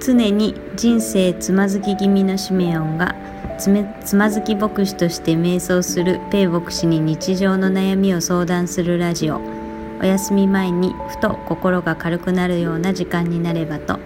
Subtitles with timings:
[0.00, 3.14] 常に人生つまずき気味のシメオンが
[3.58, 9.40] つめつまずき牧師として瞑想するペイ牧師に日常の悩みを相談するラジオ。
[10.00, 13.98] お休み前にふと心が軽くなるような時間になればと。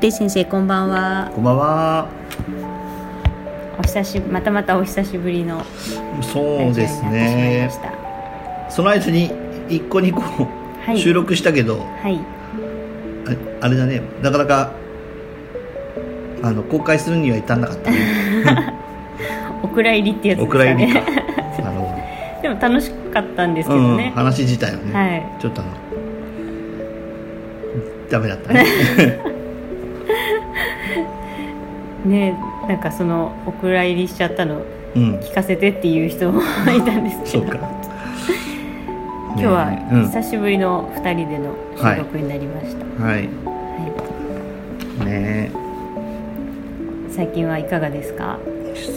[0.00, 1.30] ペイ先生こんばんは。
[1.32, 2.08] こんばんは。
[3.78, 5.64] お久しまたまたお久しぶりの
[6.20, 7.70] そうですね。
[8.68, 9.30] その間に
[9.68, 10.22] 一個二個
[10.84, 10.98] はい。
[10.98, 12.39] 収録したけど、はい
[13.60, 14.72] ああれだね、なかなか
[16.42, 17.98] あの公開するには至んなかったね。
[19.62, 21.00] お蔵入りってやつですおかね蔵入りか。
[21.62, 21.94] なるほ
[22.42, 23.80] でも楽しかったんですけど。
[23.80, 25.70] うん、話自体はね、はいちょっとあの
[28.10, 28.66] ダメだったね。
[32.04, 32.34] ね
[32.66, 34.62] なんかそのお蔵入りしちゃったの
[34.96, 36.44] うん、聞かせてっていう人もい
[36.82, 37.79] たんですけどそうか。
[39.40, 39.70] 今日は
[40.12, 43.14] 久しぶりの2人での収録になりました、はい。
[43.14, 43.22] は
[45.02, 45.06] い。
[45.06, 45.50] ね
[47.10, 48.38] 最近はいかがですか？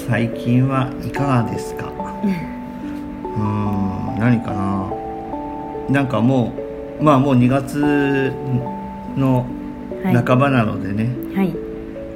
[0.09, 1.87] 最近はいかがですか？
[1.95, 4.19] うーん。
[4.19, 4.91] 何かな？
[5.89, 6.51] なんかも
[6.99, 8.33] うまあもう2月
[9.15, 9.45] の
[10.03, 10.15] はい。
[10.15, 11.55] 半ばなのでね、はい。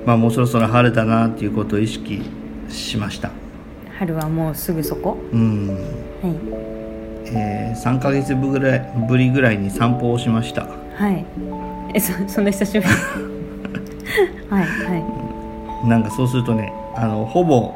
[0.05, 2.21] まあもうそろそろ春だなっていうことを意識
[2.67, 3.31] しました。
[3.97, 5.17] 春はもうすぐそこ？
[5.31, 5.69] うん、
[6.21, 6.76] はい
[7.33, 10.67] えー、3ヶ月ぶぐらいぶりぐらいに散歩をしました。
[10.95, 11.25] はい。
[11.93, 12.89] えそそんな久しぶり？
[14.49, 17.73] はいはなんかそうするとねあのほぼ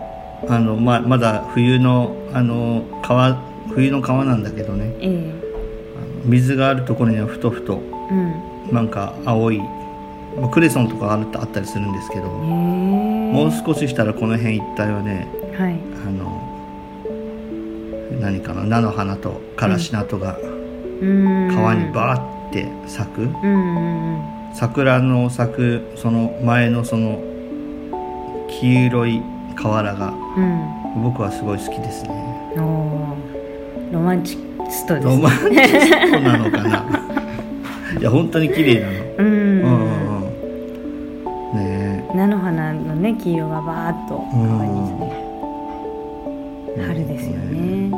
[0.48, 3.38] あのままだ冬のあの川
[3.70, 4.88] 冬の川なんだけどね。
[5.00, 5.34] いえ。
[5.96, 7.80] あの水があるところにはふとふと
[8.12, 8.14] え
[8.70, 8.76] うん。
[8.76, 9.60] なんか青い
[10.40, 12.32] まあクレソンとかあるあったりするんですけど、へえ。
[13.34, 15.76] もう少ししたらこの辺一帯はねはい。
[16.08, 16.42] あの
[18.20, 20.38] 何かな菜の花とからし菜とが
[21.02, 24.56] 川にバーって咲く、うんうんうん。
[24.56, 27.22] 桜の咲くその前のその
[28.50, 29.22] 黄色い
[29.56, 31.04] 河原がうん。
[31.04, 32.54] 僕はすごい好きですね。
[32.56, 34.38] ロマンチ
[34.70, 36.86] ストですロねマンチストなのかな。
[38.00, 38.94] いや本当に綺麗なの。
[39.18, 39.26] うん。
[39.26, 39.82] うんうん
[41.54, 41.60] うん。
[41.60, 45.14] ね菜の花のね黄色がバーッと川にですね
[46.78, 47.92] え春ですよね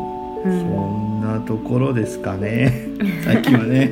[0.45, 2.71] うそんんなところですかね。
[3.23, 3.91] 最近はね。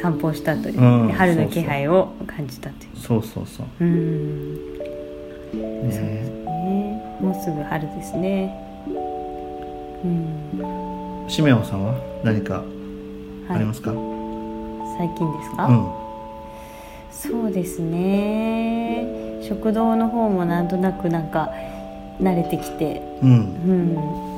[0.00, 2.96] 散歩したという、うん春の気配を感じたという。
[2.96, 3.66] そうそうそう。
[3.80, 4.54] うん。
[5.88, 5.88] ね。
[5.90, 7.02] ね。
[7.20, 8.54] もうすぐ春ですね。
[10.02, 11.28] うん。
[11.28, 11.94] シメオンさんは
[12.24, 12.64] 何か
[13.48, 13.92] ありますか、
[14.96, 15.86] 最近ですか、うん。
[17.10, 19.06] そうですね。
[19.42, 21.50] 食堂の方もなんとなくなんか
[22.20, 23.02] 慣れてきて。
[23.22, 23.30] うん。
[23.30, 24.29] うん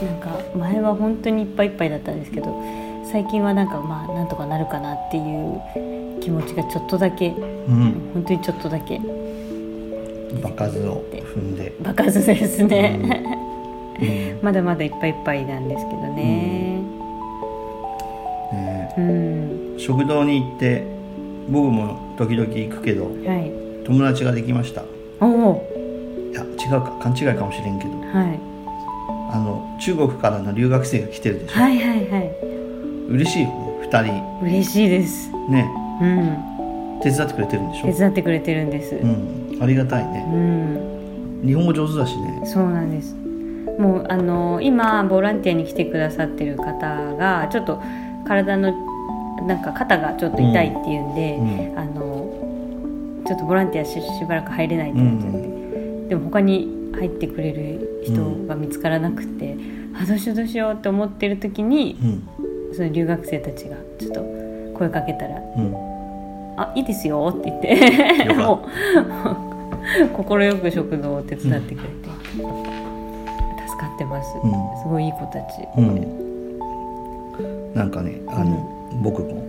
[0.00, 2.62] なんか前は本当にいっぱいいっぱいだったんですけど
[3.04, 5.60] 最近はなんかまあなんとかなるかなっていう
[6.22, 8.10] 気持ちがちょっとだけうん。
[8.14, 9.00] 本当にちょっとだけ。
[10.42, 12.98] 場数を踏んで、爆発ですね、
[14.00, 14.38] うん。
[14.42, 16.80] まだまだいっぱいいっぱいなんですけどね。
[18.52, 20.84] ねうん、食堂に行って
[21.50, 23.50] 僕も時々行くけどはい。
[23.84, 24.82] 友達ができました。
[24.82, 24.84] い
[25.20, 25.62] おお
[26.32, 27.90] や違うか勘違いかもしれんけど。
[28.12, 28.51] はい
[29.32, 32.30] あの中国からの留学生が来てるでしょ、はいはいはい。
[33.08, 34.44] 嬉しいよね2人。
[34.44, 35.30] 嬉しいです。
[35.48, 35.68] ね。
[36.00, 37.00] うん。
[37.02, 37.86] 手伝ってくれてるんでしょ？
[37.86, 38.94] 手伝ってくれてるんです。
[38.94, 39.58] うん。
[39.60, 40.24] ありがたいね。
[40.32, 41.42] うん。
[41.46, 42.42] 日本語上手だしね。
[42.44, 43.14] そうなんです。
[43.78, 47.82] もうあの今ボランティアに来てくださってる方がちょっと
[48.26, 48.72] 体の
[49.46, 51.78] なんか肩がちょっと痛いっていうんで、うん。
[51.78, 52.28] あの
[53.26, 59.56] ちょっとボランティアししばらく入れないってなっちゃって、でも他に入ってくれる人が見つからなくて、
[60.00, 62.28] あどうしようどうしようって思ってる時にう、ん。
[62.74, 64.22] その留学生たちがちょっと
[64.78, 65.74] 声かけたらうん
[66.56, 68.64] 「あいいですよ」って言っても
[70.14, 72.08] う快く食堂を手伝ってくれて、
[73.68, 74.52] 助かってます、うん。
[74.82, 77.72] すごいいい子たち、うん。
[77.74, 78.66] なんかねあの、
[79.02, 79.42] 僕も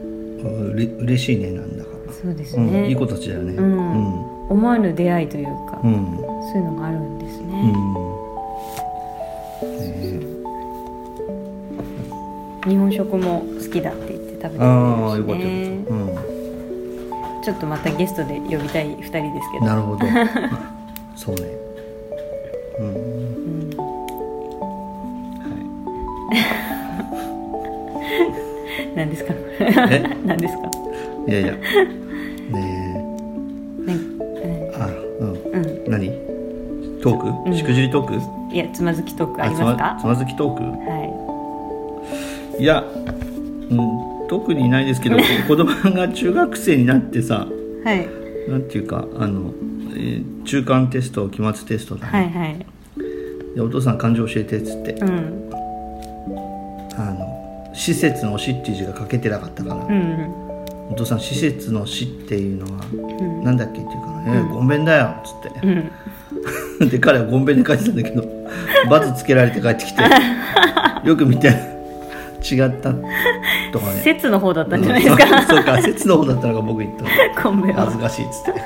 [0.43, 3.53] うれ嬉しいねなんだかそうですね、いい子たちだよね。
[3.53, 4.47] うん。
[4.49, 5.93] 思わぬ出会いというか、うん。
[5.93, 6.17] うん
[6.51, 7.73] そういうのがあるんですね
[12.67, 15.47] 日本食も好きだって言って食べてくれるし、ね、ああよかったよ
[16.07, 16.23] かっ
[17.39, 19.61] た、ちょっとまたゲストで呼びたい2人ですけど。
[19.61, 20.05] うん、なるほど。
[21.15, 21.41] そうね。
[22.79, 22.85] うん。
[22.85, 23.69] うん。
[23.75, 23.83] は
[28.95, 29.33] 何ですか
[29.91, 30.69] え何ですか？
[31.27, 31.51] いいやいや。
[31.53, 31.59] ね
[33.85, 33.97] ね
[34.41, 34.71] え。
[34.79, 34.87] あ
[35.19, 35.27] うん。
[35.31, 35.91] うん。
[35.91, 36.11] 何？
[37.01, 37.55] トーク、うん。
[37.55, 38.13] しくじりトーク？
[38.55, 39.97] いやつまずきトークありますか？
[39.99, 40.63] つまずきトーク？
[40.89, 41.02] はい
[42.59, 45.17] いやうんト特にないですけど
[45.47, 47.47] 子供が中学生になってさ
[47.83, 48.07] はい。
[48.49, 49.53] なんていうかあの、
[49.95, 52.65] えー中間テスト期末テストだね、はいはい。
[53.55, 54.91] でお父さん漢字教えてっつって。
[54.93, 55.49] うん。
[56.97, 60.43] あの施設の「施」っていう字が書けてなかったから、うん
[60.91, 63.43] お父さん施設の「施」っていうのはうん。
[63.43, 65.67] なんだっけって言うからね「ごんべんだよ」っつって。
[66.81, 66.89] う、ん。
[66.89, 68.25] で彼はごんべんで書いてたんだけど
[68.89, 70.03] バツつけられて帰ってきて。
[71.07, 71.72] よく見て
[72.43, 74.01] 違ったとかね。
[74.03, 75.41] 説の方だったんじゃないですか。
[75.47, 76.91] そうか説の方だったのが僕言っ
[77.35, 77.85] たコンベは。
[77.85, 78.61] 恥ずかしいっつって、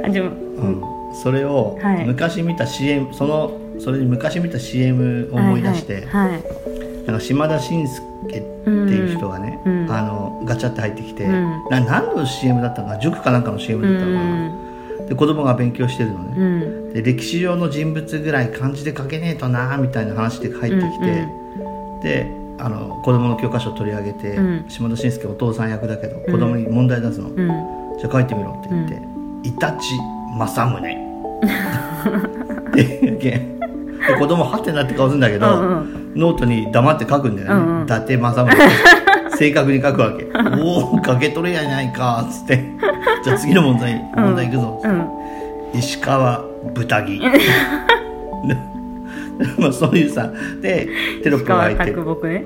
[0.02, 0.26] 感じも。
[0.28, 0.82] うん、
[1.22, 2.06] それをはい。
[2.06, 6.40] 昔見た CM そのそれに昔見た CM を思い出して、はいはい
[7.06, 9.92] なんか島田紳介っていう人がね、うんうん。
[9.92, 11.64] あのガチャって入ってきて、うん。
[11.68, 13.00] な何の CM だったのかな？
[13.00, 16.40] 塾かなんかの CM だったのかな、で子供が勉強してるのね、う
[16.90, 16.92] ん。
[16.92, 21.28] で歴史上の人物ぐらい漢字で書けねえとなみたいな話で入ってきて、
[22.02, 24.64] であの子供の教科書を取り上げて、うん。
[24.68, 27.36] 島田紳介お父さん役だけど子供に問題出すの、うん。
[27.98, 29.02] じゃあ書いてみろって言って
[29.42, 29.98] 「イタチ
[30.38, 30.78] 政宗」
[32.70, 33.40] って言うけ
[34.18, 36.12] 子供はてなって顔するんだけど、うんうん。
[36.14, 37.54] ノートに黙って書くんだよね。
[37.54, 40.26] うんうん「伊達政宗」 正確に書くわけ
[40.62, 42.64] 「おお書けとるやないか」っつって
[43.24, 44.96] 「じゃあ次の問題問題いくぞ」っつって。
[44.96, 45.78] うん。
[45.78, 46.44] 石川
[46.74, 47.20] 豚木
[49.58, 50.30] まあそういうさ
[50.60, 50.88] で
[51.22, 52.44] テロップが入ってね。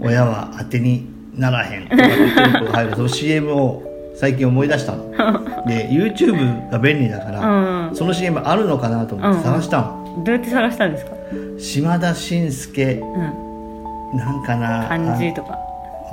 [0.00, 0.06] うん。
[0.06, 2.92] 親は当てにならへんとかテロップが入る。
[2.96, 3.82] その CM を
[4.14, 5.12] 最近思い出したの。
[5.66, 7.40] で YouTube が便利だから、
[7.88, 7.96] うん。
[7.96, 11.12] その CM あるのかなと思って探したの、どうやって探したんですか？
[11.58, 14.18] 島田紳介うん。
[14.18, 15.48] なんかな漢字とか。
[15.52, 15.58] あ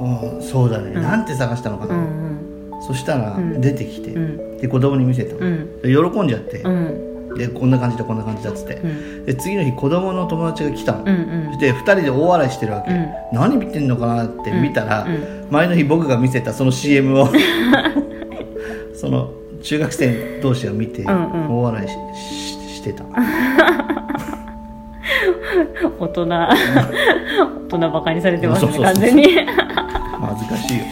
[0.01, 2.39] うんそうだね、なんて探したのかな、うん
[2.81, 3.61] そしたらん。
[3.61, 4.57] 出てきて、うん。
[4.57, 5.39] で子供に見せたの、
[6.11, 9.25] 喜んじゃって、うんでこんな感じだこんな感じだっつって、うん。
[9.25, 11.53] で次の日子供の友達が来たの、うんうん。
[11.53, 13.13] そして2人で大笑いしてるわけ、うん。
[13.31, 15.47] 何見てんのかなって見たら、うんうん。
[15.49, 17.27] 前の日僕が見せたその CM を。
[18.95, 19.31] その
[19.61, 21.59] 中学生同士が見てんうん。
[21.59, 23.03] 大笑いし,し、してた。
[25.99, 26.25] 大人。
[27.73, 29.23] 大人バカにされてますね完全に。
[29.23, 29.27] い
[30.21, 30.83] 恥ずかしいよ。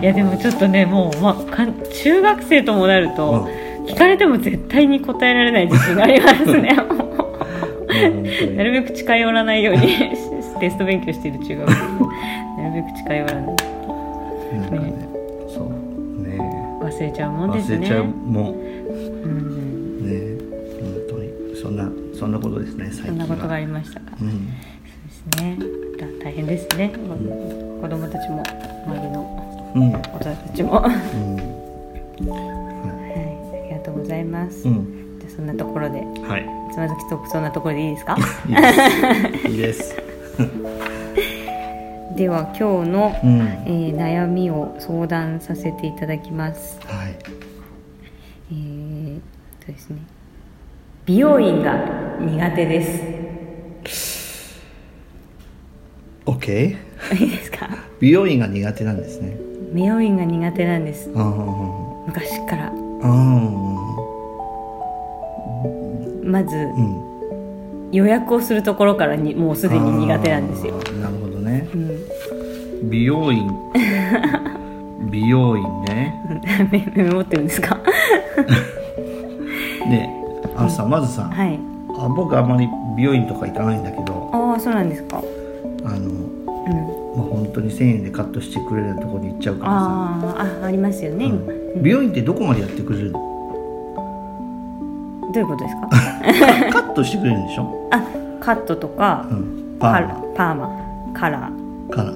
[0.00, 1.66] やでもちょっとねもう、まあ、
[2.02, 3.48] 中学生ともなると、
[3.90, 6.76] 聞かれても絶対に答えられない自信がありますね。
[8.56, 9.80] なるべく近寄らないように
[10.60, 12.62] テスト勉強している中学生。
[12.62, 13.44] なるべく近寄らない。
[13.44, 13.54] なん。
[13.54, 14.92] かね。
[15.48, 15.68] そう。
[16.26, 16.38] ね。
[16.80, 17.76] 忘れちゃうもんですね。
[17.78, 19.30] 忘れちゃうもうん。
[20.02, 20.38] んね。
[20.80, 21.30] 本当に。
[21.56, 23.08] そんなそんなことですね最近は。
[23.08, 24.06] そんなことがありましたか。
[24.20, 24.28] うん。
[24.28, 24.38] そう
[25.38, 25.56] ですね。
[25.98, 26.92] だ大変ですね、
[27.82, 28.42] 子供たちも
[28.86, 29.92] 周りのうん。
[29.92, 30.92] 大人たちも、はい、
[32.22, 32.59] うん
[34.10, 35.18] ざいます、うん。
[35.20, 36.00] じゃあそんなところで。
[36.00, 36.46] はい。
[36.72, 38.16] つまずきトークそんなところでいいですか？
[39.48, 39.96] いいです。
[42.16, 43.40] では今日の、うん。
[43.40, 46.78] えー悩みを相談させていただきます。
[46.86, 47.14] はい。
[48.52, 49.20] えー、
[49.64, 49.98] とですね。
[51.06, 51.78] 美容院が
[52.20, 53.02] 苦手です。
[56.26, 56.76] OK
[57.18, 57.68] いいですか？
[58.00, 59.36] 美容院が苦手なんですね。
[59.72, 61.10] 美容院が苦手なんです。
[61.14, 62.66] あ昔から。
[62.66, 62.72] あ
[63.02, 63.06] あ
[66.30, 67.10] まず、うん
[67.92, 70.74] 予約をするところからにもうすでに苦手なんですよ。
[71.02, 72.88] なるほどねうん。
[72.88, 73.50] 美容院
[75.10, 76.14] 美容院ね
[76.70, 77.76] メメモってるんですか？
[79.90, 80.08] ね
[80.56, 81.58] あのさまずさ、はい。
[81.98, 85.20] あ僕あんまり美容院とか行かないんだけどああ、そうなんですか。
[85.84, 86.04] あのうん。
[87.16, 91.36] まあ本当に1000円でカットしてくれるところに行っちゃうからさ、あーあ、ありますよね、今。
[91.36, 91.40] う
[91.78, 93.18] ん美容院ってどこまでやってくれるの？
[95.32, 95.88] どういうことですか？
[96.72, 98.00] カットしてくれるんでしょ、あ、
[98.40, 100.14] カットとかう、ん、パーマ。
[100.36, 101.90] パーマ、カラー。
[101.90, 102.12] から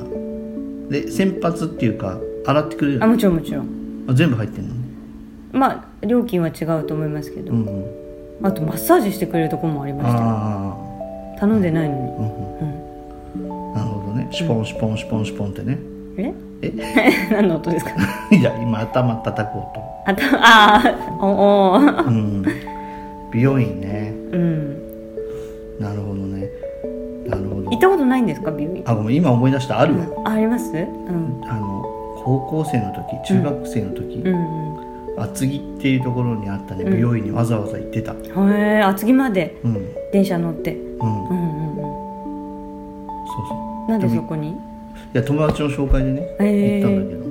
[0.91, 4.05] で洗髪っていうか洗ってくれるあ、もちろんもちろん。
[4.09, 4.75] あ全部入ってんの？
[5.53, 5.71] ま
[6.03, 7.53] あ、料金は違うと思いますけど。
[7.53, 7.67] うん。
[7.67, 7.85] うん
[8.43, 11.41] あと、マッサージしてくれるところもありました。
[11.41, 12.03] 頼んでないのに。
[12.03, 12.05] あ、
[13.39, 13.49] うん。
[13.71, 14.29] うん、なるほどね。
[14.33, 15.79] シュポンシュポンシュポンシュポンってね。
[16.19, 16.35] え？
[16.63, 16.73] え？
[17.33, 17.93] 何の音ですか？
[18.37, 20.11] いや今頭叩こうと。
[20.11, 22.07] あたあーおおー。
[22.07, 22.45] うん
[23.35, 24.15] 美容院ね。
[24.33, 25.81] うん。
[25.81, 26.49] なるほどね。
[27.27, 27.71] なるほど。
[27.71, 28.83] 行ったことないんですか美容院？
[28.87, 29.81] あごめん今思い出した。
[29.81, 30.71] あるわ、ああります？
[30.73, 31.41] うん。
[31.49, 31.83] あの
[32.25, 34.75] 高校生の時中学生の時、うん
[35.17, 36.93] 厚木っていうところにあったねうん。
[36.95, 38.13] 美容院にわざわざ行ってた。
[38.13, 39.57] うんへえ厚木まで？
[39.65, 39.75] うん。
[39.75, 40.75] うん電車乗って？
[40.75, 40.99] うん。
[41.01, 41.77] うんうんうん
[43.27, 43.55] そうそ
[43.89, 43.91] う。
[43.91, 44.51] なんでもそこに？
[44.51, 44.55] い
[45.13, 47.25] や友達の紹介でね行ったんだけど。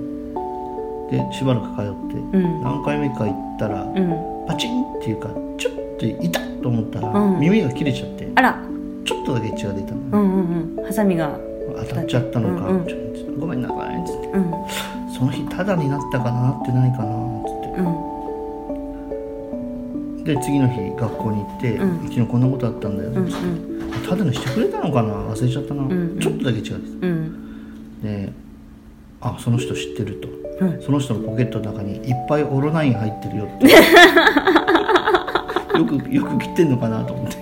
[1.29, 2.61] でしばらく通って、うん。
[2.61, 4.45] 何回目か行ったら、うん。
[4.47, 5.29] パチンっていうか
[6.07, 7.39] っと痛っと思ったら、うん。
[7.39, 8.61] 耳が切れちゃってあら。
[9.05, 10.85] ちょっとだけ血が出たの、うんうんうん。
[10.85, 11.37] ハサミが。
[11.89, 12.87] 当たっちゃったのか、うんうん。
[12.87, 13.95] ちょっとごめんなさい。
[13.95, 13.99] っ
[14.33, 14.51] うん。
[15.13, 16.51] その日タダになったかな？
[16.51, 17.03] ってないかな？
[17.03, 17.07] っ
[17.45, 17.95] つうん。
[20.21, 24.07] ってで次の日学校に行って、うん昨日こんなことあったんだよ、うんつって。
[24.07, 25.13] タダにしてくれたのかな？
[25.13, 26.75] 忘れちゃったな、んちょっとだけ違うです。
[27.01, 28.01] うん。
[28.01, 28.31] で
[29.21, 30.29] あその人知ってると。
[30.65, 30.81] うん。
[30.81, 33.67] その人のポケットの中にいっぱいオロナイン入ってるよって
[35.77, 37.37] よくよく切ってんのかなと思って。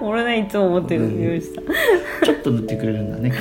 [0.00, 1.64] 俺ねいつも思ってるうん美容師さん。
[2.24, 3.32] ちょっと塗ってくれるんだねっ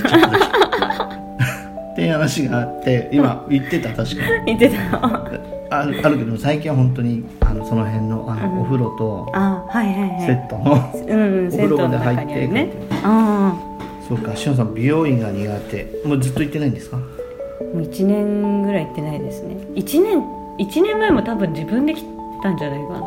[1.96, 4.46] ていう話があって今言ってた確かに。
[4.46, 5.00] 言ってた。
[5.00, 5.26] の
[5.72, 10.26] あるあるけど最近は本当にあのその辺のあの、お風呂とあはいはいはい。
[10.26, 12.72] セットの、うんうんお風呂で入ってね
[13.04, 13.54] あ
[14.08, 16.02] そうかしおんさん美容院が苦手。
[16.06, 16.98] もうずっと行ってないんですか？
[17.74, 19.56] 1年ぐらい行ってないですね。
[19.76, 20.24] 1年
[20.58, 22.04] 一年前も多分自分で切っ
[22.44, 23.00] たんじゃないかな。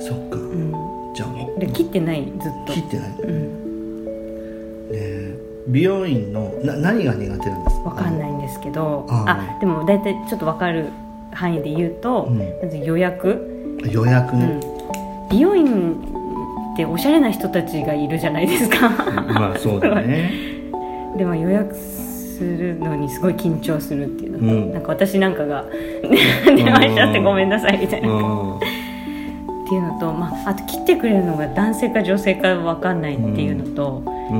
[0.00, 0.72] そっか、うん。
[1.14, 1.60] じゃあもう。
[1.60, 2.72] で切ってないずっと。
[2.72, 3.08] 切ってない。
[3.08, 4.88] ねうん。
[4.92, 5.34] え
[5.68, 7.88] 美容院のな何が苦手なんですか？
[7.90, 9.06] わかんないんですけど。
[9.08, 9.24] あ
[9.56, 9.60] あ。
[9.60, 10.90] でも大体ちょっとわかる
[11.32, 12.38] 範囲で言うと、うん。
[12.38, 15.94] まず予約、予約ね、うん、美容院
[16.74, 18.88] っておしゃれな人たちがいるじゃないですか。
[18.88, 20.30] まあそうだね。
[21.16, 21.74] でも予約
[22.42, 24.72] するのにすごい緊張するっていうのと、うん。
[24.72, 25.64] なんか私なんかが
[26.44, 28.60] 電話しちゃってごめんなさいみたいな、っう
[29.68, 34.36] ていうのと、まあ、あと切ってくれるのが男性か女性かわかんないっていうのと、んう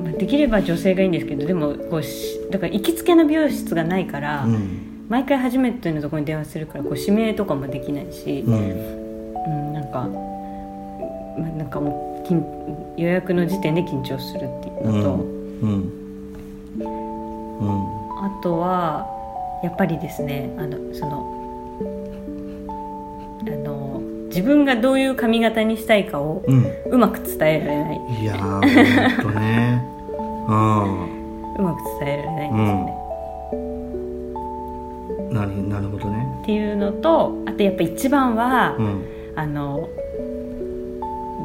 [0.00, 0.04] ん。
[0.04, 5.06] まあできれば女性がいいんですけどでもこうしだから行きつけの美容室がないから、うん。
[5.08, 8.54] 毎回初めてのところに電話するからこう指名とかもできないし、うん。
[8.54, 10.08] うん、なんか、
[11.38, 12.42] まあ、なんかもう緊
[12.96, 15.92] 予約の時点で緊張するっていうのと、うん。
[16.78, 18.24] うん。
[18.24, 19.06] あとは
[19.62, 21.32] やっぱりですねあのその
[23.46, 26.64] あの自分がどういう髪型にしたいかをうん。
[26.90, 28.00] うまく伝えられない。
[28.22, 28.38] いやー
[29.22, 29.84] ほんとね。
[30.48, 31.54] うん。
[31.58, 32.96] うまく伝えられないんですよね、
[35.30, 36.26] なになるほどね。
[36.42, 39.04] っていうのとあとやっぱ一番は、うん。
[39.36, 39.88] あの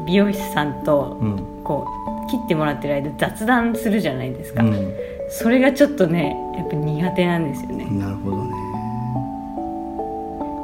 [0.05, 1.35] 美容師さんとうん。
[1.63, 4.93] こう切ってもらってる間雑談するじゃないですか、うん。
[5.29, 7.85] それがちょっとねやっぱ苦手なんですよね。
[7.91, 8.51] なるほどね。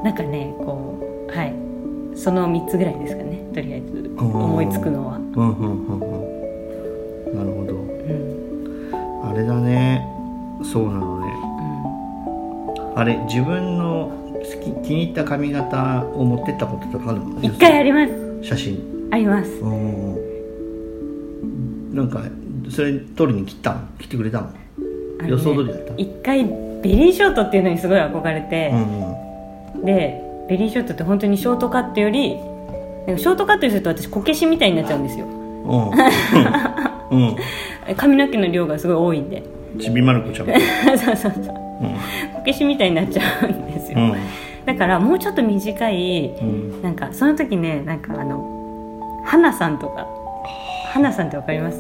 [0.04, 1.54] なんかねこうはい。
[2.16, 4.12] その3つぐらいですかねとりあえず。
[4.18, 5.16] 思いつくのは。
[5.18, 6.06] うんうんうんう
[7.34, 7.38] ん。
[7.38, 7.74] なるほど。
[7.74, 9.30] うん。
[9.30, 10.08] あれだね。
[10.64, 11.34] そうなのね。
[12.96, 17.26] うあれ自分の好き気に入った髪型を持ってったこととかあるの？
[17.40, 18.44] ん一回あります。
[18.44, 19.10] 写真。
[19.12, 19.50] あります。
[19.62, 20.23] うん
[21.94, 22.22] なんか
[22.70, 23.82] それ取りに来たの？
[24.00, 24.50] 来てくれたの？
[25.28, 25.94] 予想通りだった？
[25.96, 29.86] 一回ベリーショートっていうのにすごい憧れてう、んうん。
[29.86, 32.36] でベリーショートって本当にショートカットより
[33.08, 35.26] なんかショートカットにすると私こけしみたいになっちゃうんですよ。
[35.26, 37.18] うん。
[37.18, 37.36] うん。
[37.96, 39.44] 髪の毛の量がすごい多いんで。
[39.80, 40.48] ちびまる子ちゃん。
[40.98, 41.56] そうそうそう。
[41.82, 41.94] うん。
[42.34, 44.14] こけしみたいになっちゃうんですよ、うん。
[44.66, 46.82] だからもうちょっと短いうん。
[46.82, 50.08] なんかその時ねなんかあの花さんとか
[50.94, 51.80] 花さんってわかります？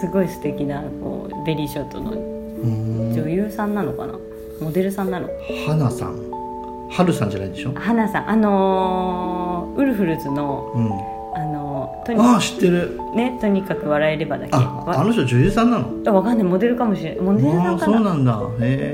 [0.00, 3.12] すごい素敵なこうベリーショートのうん。
[3.12, 4.14] 女優さんなのかな？
[4.62, 5.28] モデルさんなの？
[5.66, 6.88] 花さん。
[6.90, 7.74] 春さんじゃないでしょ？
[7.74, 8.30] 花さん。
[8.30, 10.90] あのーウルフルズのうん。
[11.38, 12.98] あのーとにああ知ってる。
[13.14, 14.52] ねとにかく笑えればだけ。
[14.54, 15.90] あわあの人女優さんなの？
[16.06, 16.46] あわかんない。
[16.46, 17.92] モデルかもしれないモデルさんかな？
[17.92, 18.40] そうなんだ。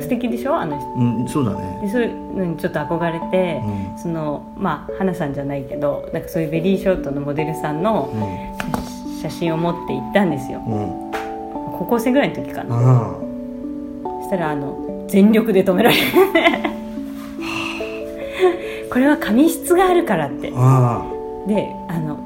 [0.01, 0.57] 素敵でしょ？
[0.57, 0.89] あの人。
[0.89, 1.79] うんそうだね。
[1.83, 3.97] でそういうのにちょっと憧れて、うん。
[3.97, 8.13] そのまあ花さんじゃないけどなんかそういうベリーショートのモデルさんの
[9.21, 10.63] 写真を持って行ったんですよ。
[10.67, 11.05] うん。
[11.05, 11.11] うん
[11.81, 12.77] 高校生ぐらいの時かな。
[12.77, 13.17] あ
[14.21, 16.03] そしたらあの全力で止められる
[18.93, 20.51] これは髪質があるからって。
[20.51, 20.55] で
[21.89, 22.19] あの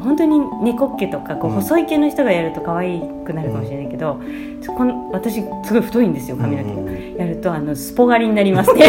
[0.00, 1.56] 本当に猫っ毛とかこううん。
[1.56, 4.20] 細い毛の人がやると可愛くなるかもしれないけど、
[4.62, 8.84] そこの私すごい太いんですよ髪の毛、うんやるとあのスポ狩りになりますね。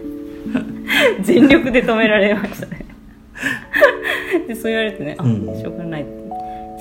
[1.20, 2.86] 全力で止められましたね。
[4.48, 5.44] でそう言われてねあ、うん。
[5.60, 6.02] しょうがない。
[6.02, 6.23] って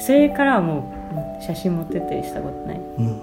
[0.06, 0.92] それからはも
[1.40, 2.78] う写真持ってったりしたことない。
[2.78, 3.20] うん。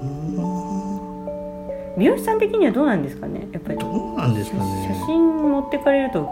[1.98, 2.38] 美容師さん。
[2.38, 3.02] 的にはどうなん。
[3.02, 4.34] ですかねやっぱりどうなん。
[4.34, 6.28] ですかね写真持ってかれると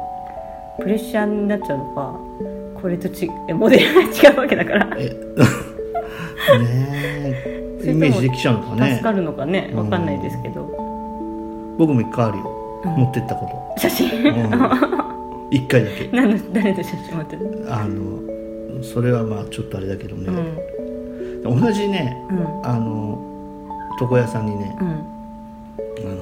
[0.80, 2.14] プレッシャーになっちゃうのか
[2.80, 5.14] これとちえモデルが違うわけだからえね
[7.84, 9.78] えイメージできちゃうのかね助かるのかねうん。
[9.78, 10.06] わかん。
[10.06, 10.62] ないですけど、
[11.78, 12.90] 僕も一回あるよ、うん。
[12.92, 18.27] 持ってったこと写真、うん、一回だけ何の誰の写真持ってるあの
[18.82, 20.28] それはまあちょっとあれだけどね、
[21.44, 21.61] うん。
[21.61, 22.66] 同じねうん。
[22.66, 23.25] あの
[24.00, 24.88] 床屋さんにね、うん。
[24.88, 26.14] あ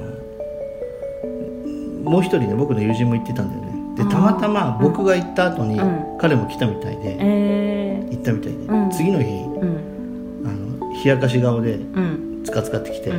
[2.04, 3.76] のもう一人ね僕の友人も行ってたんだよね。
[3.96, 6.18] でたまたま僕が行った後にうん。
[6.18, 8.90] 彼も来たみたいで、え行ったみたいで、うん。
[8.90, 9.26] 次の日
[10.44, 12.42] あの冷やかし顔でうん。
[12.44, 13.16] つかつかってきて、うん。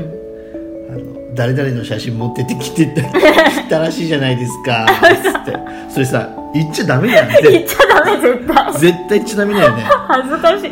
[0.90, 2.88] あの誰々の写真持ってってきて
[3.70, 4.86] たらしいじゃないですか
[5.22, 5.58] つって。
[5.90, 7.38] それさ言っちゃダメだよね。
[7.44, 8.74] 言っちゃダメ絶対。
[8.74, 9.84] 絶対言っちゃダメだよね。
[10.08, 10.72] 恥ずかしい。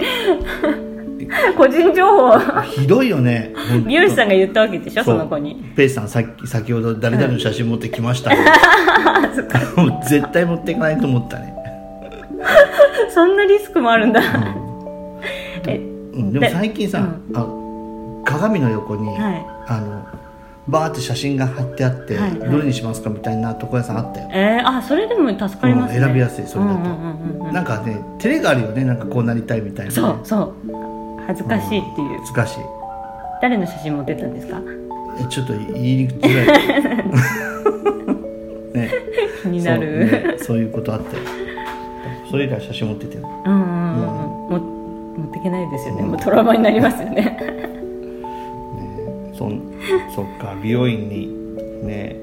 [1.58, 2.62] 個人情報。
[2.62, 3.54] ひどいよね。
[3.86, 5.56] 美容師さんが言ったわけでしょその子に。
[5.76, 8.34] ペイさんさっき先ほど誰々の写真持ってきました。
[8.36, 8.40] よ、
[9.76, 11.54] もう絶対持っていかないと思ったね、
[13.10, 14.22] そんなリスクもあるんだ。
[15.68, 15.78] え
[16.14, 17.04] うん、でも最近さ、う
[17.34, 17.48] あ
[18.24, 19.46] 鏡の横に、はい。
[19.68, 20.06] あの
[20.68, 22.40] バーって写真が貼ってあって、はい。
[22.40, 26.80] はいどれにしますかみたいな床屋さんあったよ、えー、あそれでも助かりますね、うん選びやすいそれだと。
[26.80, 30.54] うんうんなんかね照れがあるよねなんかこうなりたいみたいな、ね、そうそう。
[31.28, 32.58] 恥ずかしいっていう、難しい。
[33.42, 34.60] 誰の写真持ってったんですか？
[35.20, 35.66] えちょっと言
[36.02, 36.48] いづらい。
[38.74, 38.92] ね。
[39.42, 40.08] 気になる。
[40.10, 41.16] そう,、ね、そういうことあって
[42.30, 43.30] それ以来写真持っててよ。
[43.46, 43.70] うんうんうんうん。
[44.50, 44.60] も
[45.18, 47.38] 持っていけないですよね、もうトラウマになりますよね
[49.38, 49.62] そん
[50.16, 51.30] そっか美容院に
[51.86, 52.16] ね。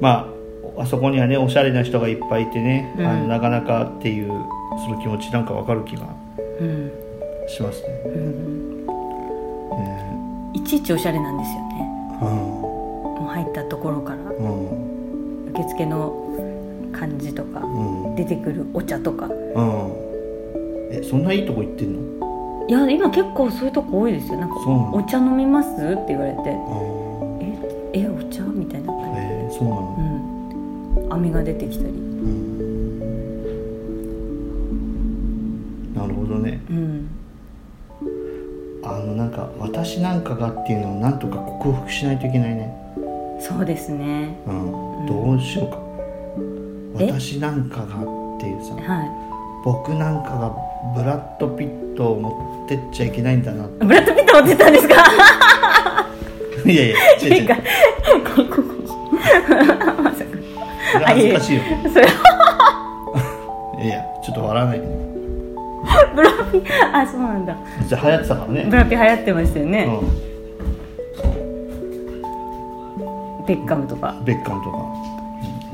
[0.00, 0.32] ま
[0.76, 3.06] ああそこにはねおしゃれな人がいっぱいいてね、うん。
[3.06, 6.02] あのなかなかっていうその気持ちなんかわかる気が
[6.60, 6.90] うん、
[7.48, 7.88] しますね。
[8.06, 10.18] うん、ね
[10.54, 11.88] いちいちおしゃれなんですよね。
[12.20, 14.16] うもう入ったところから。
[14.18, 15.50] んうん。
[15.50, 16.12] 受付の
[16.92, 18.14] 感じとかうん。
[18.16, 19.26] 出てくるお茶とか。
[19.26, 19.92] うん。
[20.90, 22.25] えそんないいとこ行ってんの？
[22.68, 24.38] いや今結構そういうとこ多いですよ。
[24.40, 26.38] なんかそうなのお茶飲みます?」って言われて。
[26.38, 26.42] あ
[27.94, 29.06] 「ええお茶?」みたいな感じ。
[29.06, 29.96] あえー、そうなの
[31.04, 31.12] うん。
[31.12, 31.90] 飴が出てきたり。
[31.90, 31.96] うん。
[35.94, 36.60] なるほどね。
[36.70, 37.08] うん。
[38.84, 42.74] あのなんか私なんかがっていうのをなんとか克服しないといけないね。
[43.38, 44.36] そうですね。
[44.46, 45.06] うん。
[45.06, 45.78] どうしようか。
[46.98, 47.06] え？
[47.12, 47.88] 私なんかがっ
[48.40, 48.74] ていうさ。
[48.74, 49.04] は
[49.64, 50.54] 僕なんかが
[50.94, 54.94] ブラッド・ピットを持ってっちゃいけないんだなブラッド・ピット持ってたんですか？
[56.64, 57.48] いやいや違う違う。
[60.02, 60.24] まさ
[61.04, 61.62] 恥ずかしいよ。
[61.92, 62.06] それ。
[62.06, 64.86] いやいやちょっと笑わないで
[66.14, 67.56] ブラピあそうなんだ。
[67.86, 68.66] じゃあ流行ってたからね。
[68.68, 69.86] ブラピ流行ってましたよね、
[73.44, 74.12] うベッカムとか。
[74.12, 74.78] んベッカムとか。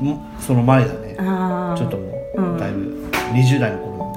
[0.01, 1.15] うんその前だね。
[1.15, 2.03] ちょっとも
[2.35, 2.55] うん。
[2.57, 4.13] うだいぶ20代の頃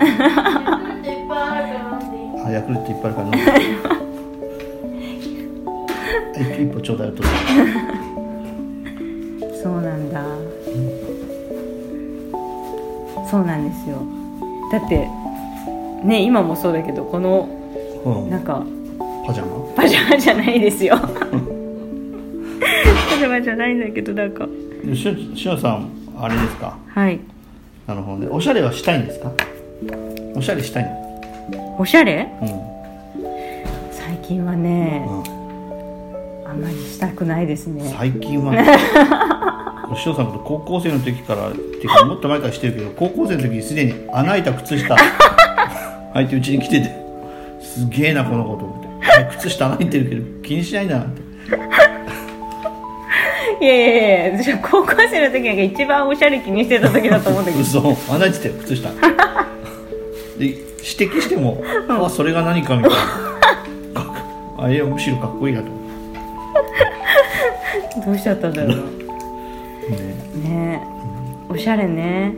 [2.47, 3.33] あヤクルトいっぱいあるから飲
[6.35, 7.23] 一 一歩ちょうだいと。
[9.63, 10.23] そうなんだ。
[13.31, 13.97] そうなんですよ。
[14.71, 15.09] だって
[16.05, 17.49] ね今もそうだけどこの
[18.05, 18.31] うん。
[18.31, 18.63] なんか
[19.27, 19.51] パジャマ？
[19.75, 20.97] パジャマじゃないですよ。
[21.01, 21.07] パ
[23.19, 24.47] ジャマじゃないんだけどなんか。
[24.85, 25.89] でしおしおさん
[26.21, 26.77] あれですか？
[26.89, 27.19] はい。
[27.87, 28.29] なるほどね。
[28.31, 29.33] おしゃれはしたいんですか？
[30.37, 31.06] おしゃれしたいの？
[31.79, 32.29] おしゃれ？
[32.43, 32.49] うん。
[33.93, 35.13] 最近はね、う
[36.47, 36.49] ん。
[36.51, 37.93] あんまりしたくないですね。
[37.97, 38.65] 最近はね
[39.97, 44.97] し おさんと高校生の時からっていうかもっと前からしてるけど高校生の時にすでに穴開いた靴下。
[46.15, 46.91] 履いてうちに来てて
[47.61, 48.87] すげえなこの子と思って。
[49.39, 51.23] 靴下穴開いてるけど気にしないなって。
[53.65, 57.63] いやいやいや私は高校生の時なんか一番おしゃれ気にしてた時だと思うんだけど。
[57.63, 57.81] 嘘。
[58.11, 58.89] 穴開いてたよ靴下。
[60.39, 62.97] で指摘しても、あそれが何かみたいな。
[64.65, 65.69] あいやむしろかっこいいなと。
[65.69, 65.77] 思
[68.07, 68.77] どうしちゃったんだろう。
[68.77, 68.83] ね。
[70.45, 70.81] ね。
[70.83, 72.35] えおしゃれね。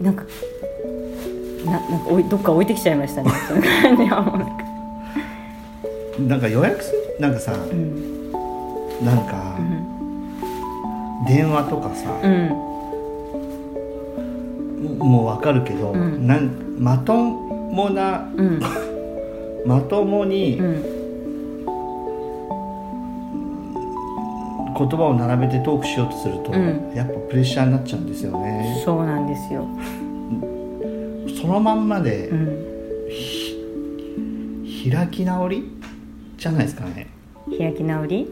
[0.00, 0.24] なんか
[1.64, 3.30] ななんかおいどっか置いてきちゃいましたね。
[3.48, 4.68] その感じはもうなんか
[6.18, 8.08] なんか予約すなんかさうん。
[9.04, 9.56] なんか、
[11.26, 12.67] 電話とかさ、うん
[14.98, 16.26] もうわかるけど、うん。
[16.26, 18.60] なんまともなうん。
[19.66, 20.82] まともにうん。
[24.76, 26.92] 言葉を並べてトークしようとすると、うん。
[26.94, 28.80] やっぱプレッシャーになっちゃうんですよね。
[28.84, 29.66] そうなんですよ。
[31.40, 32.68] そのまんまでうん。
[34.90, 35.64] 開き直り
[36.36, 37.08] じゃないですかね。
[37.58, 38.26] 開き直り？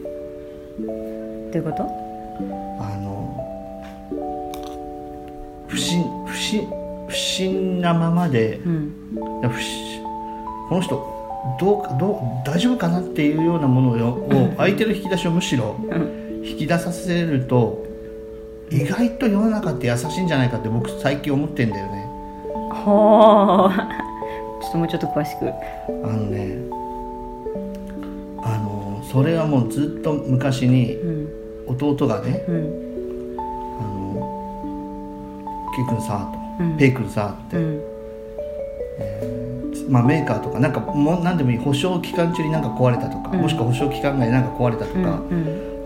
[0.79, 1.83] どういうこと？
[2.79, 3.43] あの
[5.67, 6.03] 不審
[6.47, 6.69] 不審
[7.09, 8.93] 不審なままでうん。
[10.69, 11.17] この人
[11.59, 16.45] どうかどう大丈夫かなっていうようなものをを相手の引き出しをむしろうん。
[16.45, 17.85] 引き出させると
[18.69, 22.05] 意外と世の中って優しいんじゃないかって僕最近思ってんだよね。
[22.85, 23.71] ほう
[24.63, 25.47] ちょっともうちょっと詳しく。
[25.47, 25.51] あ
[26.07, 26.57] のね
[28.41, 31.27] あのそれはもうずっと昔にうん。
[31.67, 32.55] 弟がねうん。
[33.79, 33.97] あの
[35.75, 36.36] キー君さ」とうん
[36.77, 37.81] 「ペイ君さ」って、うん。
[39.89, 43.41] まあ、メーカーとかなんかもう何でもいい保証期間中になんか壊れたとか、うん。
[43.41, 45.21] もしくは保証期間外になんか壊れたとうんか、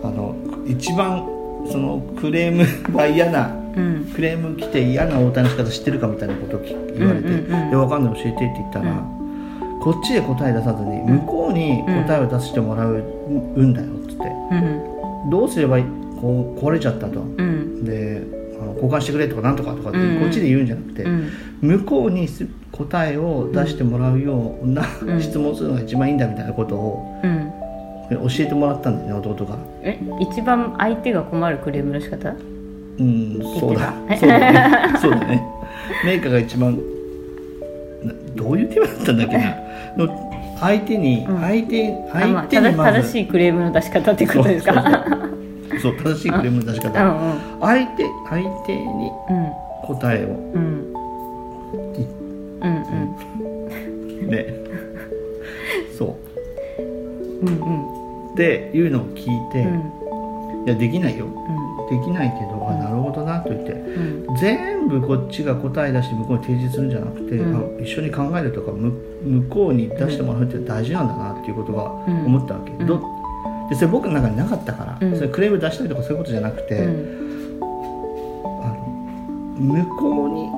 [0.04, 0.34] あの
[0.66, 1.24] 一番
[1.70, 2.64] そのクレーム
[2.96, 4.04] が嫌なうん。
[4.14, 7.70] クレーム来て嫌な応対の仕方知ってるかみたいなことを聞言われて「うんうんうん。
[7.70, 8.84] で分かんない教えて」って言ったら、
[9.80, 15.30] こっちで答え出さずに向こうに答えを出してもらうんだよっつって、うん。
[15.30, 15.78] どうすれば
[16.20, 17.20] こう壊れちゃったと。
[17.20, 17.84] うん。
[17.84, 18.22] で
[18.82, 21.30] 交換してくれとかなんとかとかってこっちで言うんじゃなくて、うん。
[21.60, 25.22] 向こうにす答えを出してもらうような、うん。
[25.22, 27.52] 質問するのが一番いいんだみたいなことをうん。
[28.10, 29.56] 教えてもらったんだよね弟が。
[29.82, 32.34] え一番相手が困るクレームの仕方？
[32.98, 33.94] うんそうだ。
[34.18, 34.98] そうだね。
[35.00, 35.42] そうだね。
[36.04, 36.76] メーカーが一番
[38.02, 40.06] などういうテーマだったんだっけな？
[40.06, 41.40] の相手に、うん。
[41.40, 45.30] 相手相手にまず正正しいクレームの出し方ってことですか？
[45.80, 50.28] そう正しいクレームの出しうん方相手相手にうん答えを。
[50.28, 50.92] うん。
[51.74, 52.02] うん。
[52.60, 52.76] うん
[54.22, 54.28] うん。
[54.28, 54.46] ね。
[55.98, 56.16] そ
[57.42, 57.44] う。
[57.44, 60.66] んうんうっていうのを聞いて、うん。
[60.66, 61.26] いやできないよ。
[61.90, 63.72] できないけど、あなるほどなと言って。
[63.72, 64.36] うん。
[64.36, 67.56] 全部こっちが答え出して向こうに提示するんじゃなくて、うん。
[67.56, 68.92] あ一緒に考えるとかむ
[69.24, 72.26] 向こうに出してもらうって大事なんだなっていうことがうん。
[72.26, 72.86] 思ったわけ、うん。
[72.86, 73.21] ど
[73.72, 75.16] でそれ僕の中になかったから、うん。
[75.16, 77.60] それクレーム出したりとかそういうことじゃなくて、うん。
[78.62, 80.50] あの向こうに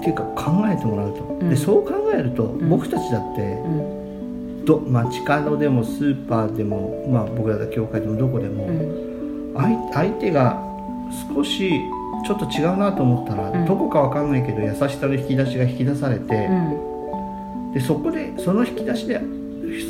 [0.00, 1.50] っていうか考えてもらうと、うん。
[1.50, 2.70] でそう考えると、ん。
[2.70, 4.64] 僕たちだってうん。
[4.64, 9.54] ど街角でもスーパーでも、まあ、僕らが教会でもどこでも、うん。
[9.54, 10.62] 相相手が
[11.34, 11.78] 少し
[12.26, 13.66] ちょっと違うなと思ったら、うん。
[13.66, 16.50] どこかわかんないけど優しさの引き出しが引き出されて、う
[17.68, 17.72] ん。
[17.74, 19.20] でそこでその引き出しで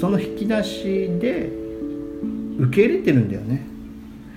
[0.00, 1.69] その引き出しで
[2.60, 3.66] 受け入れてるんだよね。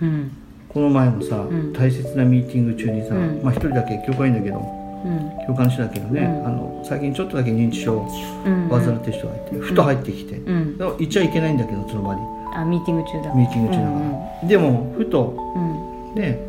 [0.01, 0.37] うん
[0.69, 1.71] この前もさ、ん。
[1.71, 3.41] 大切なミーティング中にさ、うん。
[3.43, 5.31] まあ一人だけ教会員だけどうん。
[5.45, 6.47] 教官の人だけどね、うん。
[6.47, 8.07] あの最近ちょっとだけ認知症を
[8.45, 8.69] うん。
[8.69, 10.77] 患ってる人がいて、ふと入ってきて、うん。
[10.77, 12.21] でも言っちゃいけないんだけどその場に。
[12.55, 13.33] あミーティング中だ。
[13.35, 16.15] ミーティング中だから、でもふとうん。
[16.15, 16.39] で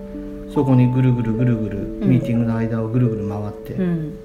[0.55, 2.09] そこにぐるぐるぐるぐるうん。
[2.09, 4.19] ミーティングの間をぐるぐる回って、うん。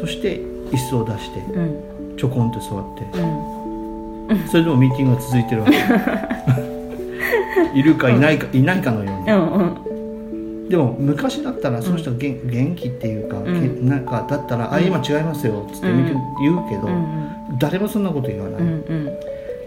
[0.00, 0.38] そして
[0.70, 1.60] 椅子を出してう
[2.14, 2.16] ん。
[2.16, 3.18] ちょこんと座って。
[3.18, 4.48] うん。
[4.48, 6.72] それでもミーティングが続いてるわけ
[7.74, 9.30] いるかいないか、いないかのように。
[9.30, 9.64] うんう
[10.66, 10.68] ん。
[10.68, 13.44] でも昔だったらその人が元元気っていうか、ん。
[13.44, 13.50] け
[13.84, 15.96] なんかだったら「あ今違いますよ」っつって言
[16.56, 17.12] うけど、うん
[17.58, 19.04] 誰もそんなこと言わない、うんうん。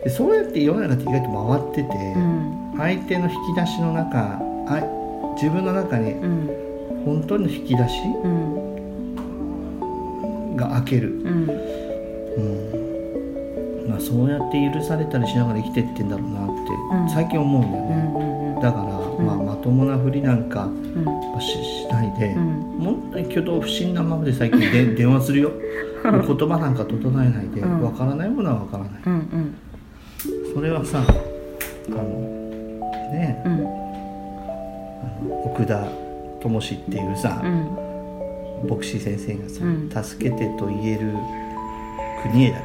[0.04, 2.74] でそうやって世の中って意外と回ってて、うん。
[2.78, 4.82] 相手の引き出しの中あ
[5.36, 6.50] 自分の中にうん。
[7.06, 8.56] 本当の引き出しうん。
[10.56, 11.32] が開ける、うん。
[11.32, 11.32] う
[13.88, 13.90] ん。
[13.90, 16.45] まあ、そうやって許されたりしながら生きてってんだろうな
[16.76, 17.10] って、うん。
[17.10, 18.62] 最近思うんだようね、んうん。
[18.62, 18.84] だから、
[19.26, 21.42] まあ、まともなふりなんかうん。
[21.42, 22.62] ししないで、うん。
[22.80, 25.52] 本当に挙動不審なままで最近で 電話するよ。
[26.06, 27.82] 言葉なんか整えないでうん。
[27.82, 28.92] わからないものはわからない。
[29.06, 29.56] うんうん。
[30.54, 31.00] それはさ
[31.90, 32.04] あの
[33.12, 33.54] ねうん。
[33.54, 33.66] あの
[35.46, 35.84] 奥田
[36.42, 37.48] 智志っていうさ、う
[38.68, 38.70] ん。
[38.70, 40.04] 牧師先生がさ、うん。
[40.04, 41.12] 助けてと言える
[42.32, 42.62] 国へだっ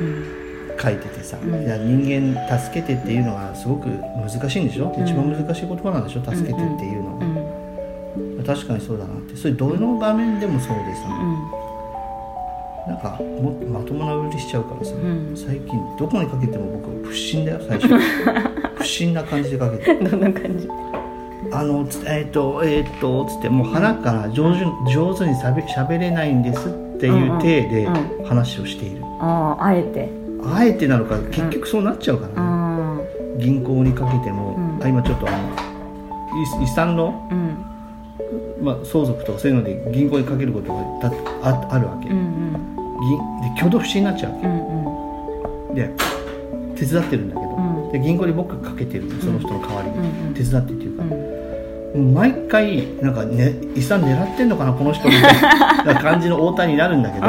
[0.00, 0.22] うん。
[0.42, 0.45] け
[0.80, 1.64] 書いててさ、うん。
[1.64, 5.04] いや人間助けてっていうのはすごく難しいんでしょ、うん。
[5.04, 6.22] 一番難しい言葉なんでしょ？
[6.22, 7.26] 助けてっていうのうが、
[8.42, 9.36] ん確かにそうだなって。
[9.36, 11.08] それどの場面でもそうでさ、
[12.86, 15.34] なんかもっとまともな売りしちゃうからさ、ん。
[15.36, 17.94] 最近どこにかけても僕不審だよ最初。
[18.76, 19.90] 不審な感じでかけて。
[19.92, 20.68] うんどんな感じ？
[21.52, 30.08] あのつえっ、とえっ、とつってもう腹から上手上手にしゃべ喋れないんですっていう体でう話をしている、あああえて
[30.54, 32.98] あえてなのか結局そうなっちゃうからね、あ
[33.38, 34.82] 銀行にかけても、うん。
[34.82, 35.38] あ今ちょっとあの
[36.60, 37.28] 遺遺産の、
[38.60, 42.36] まあ、相続とかそういうので銀行にかけることがたああるわけ、うん
[42.98, 44.46] 銀で挙動不審になっちゃうわけ。
[44.46, 45.74] うんうん。
[45.74, 45.90] で
[46.76, 47.92] 手伝ってるんだけど、うん。
[47.92, 50.34] で銀行に僕がかけてるのその人の代わりに、うんうん。
[50.34, 51.04] 手伝ってっていうか。
[51.94, 52.14] う、ん。
[52.14, 57.26] 毎回なんか、ね、遺産狙ってんのかなこの人みたいな感じの応対になるんだけど、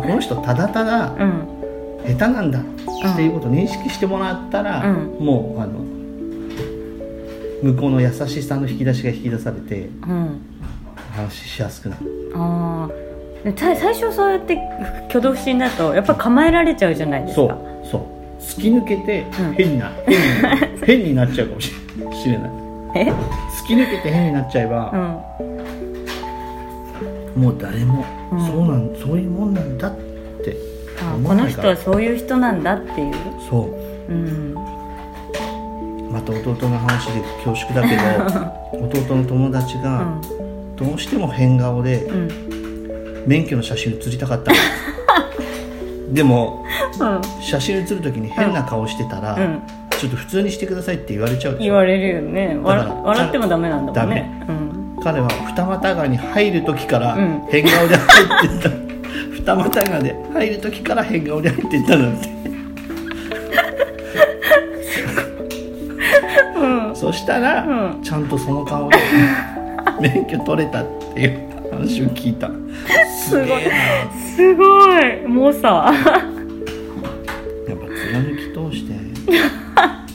[0.00, 1.53] この人ただただうん
[2.06, 2.62] 下手なんだっ
[3.16, 5.80] ていうことを認識してもらったら、うもうあの
[7.62, 10.40] 向こうの優しさの引き出しが引き出されてうん。
[11.12, 12.32] 話しやすくなる。
[12.34, 12.88] あ
[13.56, 14.58] 最初そうやって
[15.08, 17.58] 挙動不審だとやっぱ構えられちゃうじゃないですそうか
[17.90, 18.02] そう。
[18.40, 19.52] 突き抜けてうん。
[19.54, 21.72] 変にな、変にな変になっちゃうかもし
[22.26, 22.50] れない。
[22.96, 23.12] え？
[23.64, 25.22] 突き抜けて変になっちゃえば、
[27.36, 27.42] うん。
[27.42, 28.46] もう誰も、うん。
[28.46, 29.96] そうなんそういうもんなんだっ
[30.44, 30.56] て
[31.24, 33.14] この人はそういう人なんだっていう。
[33.48, 33.70] そ
[34.08, 34.12] う。
[34.12, 34.54] うん。
[36.10, 38.02] また弟の話で恐縮だけど
[38.86, 40.06] 弟の友達が、
[40.76, 42.28] どうしても変顔でうん。
[43.26, 44.56] 免許の写真写りたかったの。
[46.12, 46.64] でも
[47.00, 47.20] うん。
[47.42, 49.62] 写真写る時に変な顔してたら、うん。
[49.98, 52.58] ちょっと普通にしてくださいって言われちゃう言われるよね。
[52.62, 54.46] 笑ってもダメなんだもんね。
[54.48, 54.52] う
[55.00, 55.02] ん。
[55.02, 57.42] 彼は二股川に入る時からうん。
[57.50, 58.93] 変顔で入ってっ
[59.44, 62.28] た、二股川で入る時から変顔で入ってったなんて。
[66.56, 66.96] うん。
[66.96, 68.02] そしたら、うん。
[68.02, 68.98] ちゃんとその顔で
[70.00, 72.50] 免許取れたっていう話を聞いた。
[73.28, 75.26] すげえなすごい。
[75.26, 75.92] もうさ
[77.68, 78.94] やっぱ貫き通して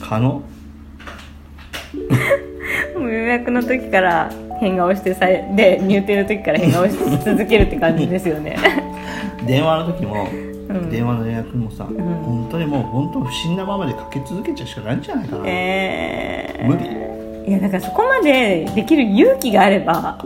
[0.00, 0.42] 可能。
[2.98, 6.92] もう予約の時から変顔してさで入店の時から変顔し
[7.24, 8.56] 続けるって感じですよね
[9.46, 10.28] 電話の時も、
[10.68, 10.90] うん。
[10.90, 17.50] 電話の予約もさ、本当にもう本当不審なままでかけ続けちゃうしかないんじゃないかな、えー、無理。
[17.50, 20.18] いやだからそこまでできる勇気があれば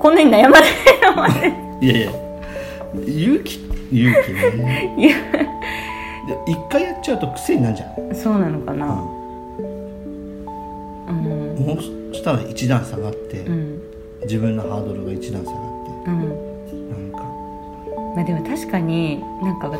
[0.00, 0.70] こんなに悩まない
[1.02, 1.52] のまで。
[1.82, 2.10] いやいや。
[3.06, 3.60] 勇気
[3.92, 4.94] 勇気ね。
[4.96, 5.16] いや。
[6.26, 8.86] で一回やっちゃうと癖になるんじゃない、そうなのかな。
[11.08, 11.66] うん。
[11.66, 11.76] もう
[12.12, 13.82] そしたら一段下がって、うん。
[14.22, 16.10] 自分のハードルが一段下がっうんて。
[16.10, 16.20] なん。
[16.20, 16.34] か
[18.14, 19.70] まあでも確かになんか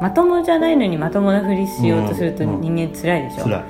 [0.00, 3.62] まともじゃないのにまともなふりしようとするとうん人間辛いでしょ、辛い。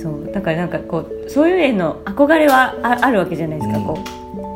[0.00, 0.30] そう。
[0.32, 3.84] だからなんかこうそういうへの憧れはああるわけじゃないですか、うん。
[3.84, 3.98] こ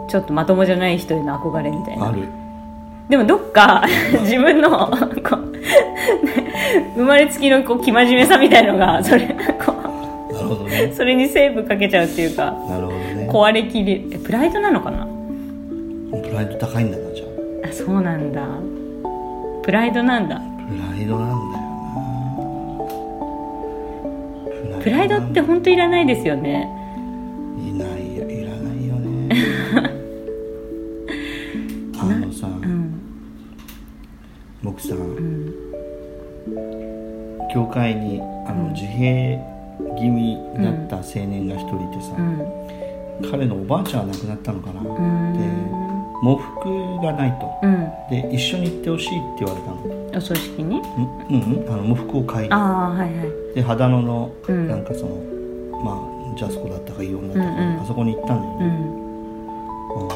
[0.09, 2.09] うちょっとまともじゃない人への憧れみたいな。
[2.09, 2.29] ある。
[3.09, 3.85] でもどっか
[4.23, 5.53] 自分のこう
[6.95, 9.29] 生まれつきのこう生真面目さみたいのがそれ
[9.65, 10.91] こなるほどね。
[10.93, 13.29] うそれにセーブかけちゃうっていうかなるほどね。
[13.31, 14.09] 壊れきり。
[14.13, 15.07] えプライドなのかな？
[16.23, 17.14] プライド高いんだなじゃ
[17.65, 18.47] ああそうなんだ。
[19.63, 20.37] プライドなんだ。
[20.37, 20.43] プ
[20.77, 21.59] ライドなんだ
[24.61, 24.83] よな。
[24.83, 26.69] プライドって本当いらないですよね。
[27.59, 29.31] いないよいらないよね。
[31.99, 33.01] あのさ、うん。
[34.63, 35.55] 僕さうん。
[37.53, 39.39] 教会にあの、自閉
[39.97, 42.43] 気味になった青年が一人いてさ、うん。
[43.31, 45.33] 彼のおばあちゃんが亡くなったのかな、うん。
[45.33, 45.39] で
[46.23, 47.51] 喪服がないと。
[47.63, 47.91] うん。
[48.11, 49.79] で一緒に行ってほしいって言われたの。
[50.17, 50.81] お葬式に？
[51.31, 51.73] うんうん。
[51.73, 52.53] あの喪服を買いに。
[52.53, 53.55] ああはいはい。
[53.55, 54.69] で秦野のうん。
[54.69, 55.17] なんかその、
[55.83, 57.81] まあジャスコだったかイオンだったか、うんうん。
[57.81, 58.71] あそこに行ったんだよね、うん。
[60.03, 60.09] うん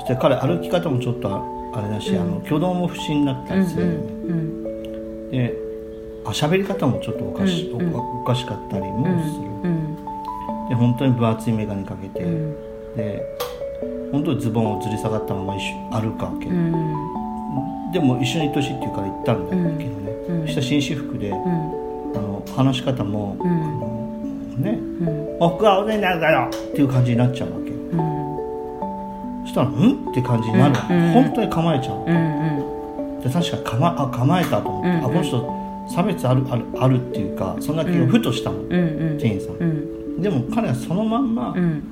[0.00, 1.42] そして彼歩き方もちょっとあ
[1.74, 2.20] あれだし、うん。
[2.20, 3.88] あの挙動も不審だったうんりする、う
[4.32, 5.54] んで
[6.24, 7.94] あ喋り方もちょっとおかし,、うんうん。
[7.94, 9.96] おおかしかったりもする、うん。
[10.68, 12.56] で本当に分厚い眼鏡かけて、うん。
[12.96, 13.22] で
[14.12, 17.92] 本当にズボンをずり下がったまま一緒歩くわけ、うん。
[17.92, 20.40] でも一緒に行ってほしいって言うから行ったんだけどね、うん。
[20.42, 21.36] そしたら紳士服で、うん。
[21.36, 23.50] あの話し方も、うん。
[23.50, 24.70] あのね。
[24.70, 27.70] うん「僕はおねになるだよ!」っていう感じになっちゃうわけ。
[27.70, 29.44] うん。
[29.44, 30.96] そしたら「ん?」って感じになる、うん。
[30.96, 31.12] うん。
[31.12, 32.36] 本当に構えちゃう、うん
[33.22, 35.04] で確かに構あ構えたと思って、うんうん。
[35.04, 35.56] あこの人
[35.88, 38.76] 差別あるあるあるっていうかそんな気がふとしたの、うんう
[39.14, 39.18] ん。
[39.18, 40.22] 店員さん、うん。
[40.22, 41.82] でも彼はそのまんま、うん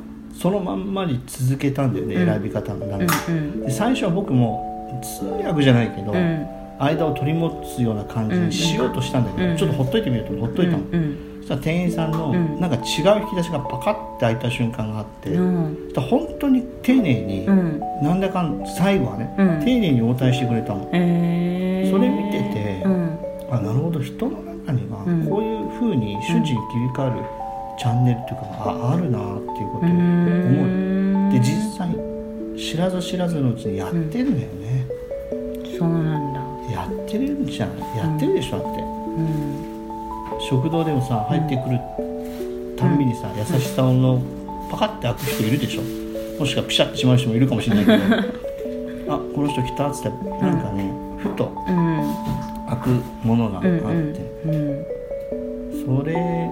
[0.41, 2.27] そのまんまに続けたんだよね、うん。
[2.27, 6.47] 選び方の中で,、うんで最初は僕も通訳じゃないけど、うん。
[6.79, 12.61] 間を取り持つような感じにしようとしたんだけど、うんちょっとほっといてみるとほっといたの、うんそしたら店員さんのうん。
[12.61, 12.79] なんか違
[13.19, 15.93] う引き出しがパカッて開いた瞬間があって、うん。
[15.95, 17.81] 本当に丁寧に、うん。
[18.03, 19.61] なんだかん最後はね、うん。
[19.61, 21.91] 丁寧に応対してくれたの、えー。
[21.91, 23.19] それ見ててうん。
[23.51, 25.29] あなるほど人の中にはうん。
[25.29, 27.44] こういうふうに瞬時に切り替わる
[27.79, 31.33] チャンネルっていうか、ああるなっていうことをう思んう。
[31.33, 31.89] で実際
[32.57, 34.87] 知らず知らずのうちにやってんだよね、
[35.79, 36.41] そうなんだ。
[36.73, 37.79] やってるんじゃん。
[37.97, 38.81] やってるでしょだって。
[38.81, 40.41] うん。
[40.49, 41.79] 食堂でもさ入ってくる
[42.77, 44.21] たんびにさ、優しさの
[44.71, 45.83] パカッて開く人いるでしょ。
[46.39, 48.17] もしくはピシャッてしまう人もいるかもしれないけど。
[49.15, 50.09] あこの人来たっつって
[50.41, 52.15] なんかね、ふとうん。
[52.69, 52.89] 開く
[53.23, 54.57] ものがあって、うんう
[55.97, 56.01] ん。
[56.01, 56.51] それ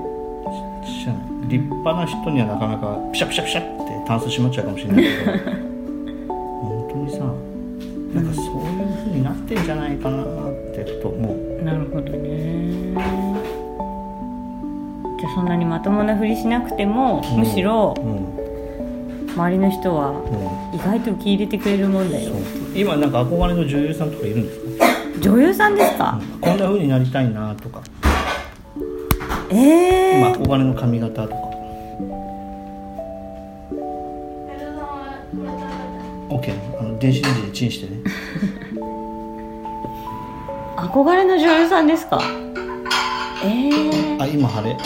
[1.53, 5.33] 立派な人にはなかなかピシャピシャピシャってタンス閉まっちゃうかもしれないけど。
[6.33, 7.19] 本当にさ
[8.15, 8.53] なんかそういう
[9.05, 10.25] 風になってんじゃないかなっ
[10.75, 11.63] てふと思う。
[11.63, 12.95] なるほどね。
[15.21, 19.35] じゃあそんなにまともなふりしなくても、むしろうん。
[19.35, 20.79] 周りの人はうん。
[20.79, 22.31] 意外と受け入れてくれるもんだよ。
[22.31, 22.41] そう。
[22.75, 24.87] 今なんか憧れの女優さんとかいるんですか、
[25.21, 27.83] 女優さんですか、こんな風になりたいなとか。
[29.51, 31.42] ええ今憧れの髪型とか
[37.03, 38.01] 電子レンジでチンしてね。
[40.77, 42.23] 憧れの女優さんですか？
[43.45, 43.73] ええ
[44.21, 44.77] あ今晴れ？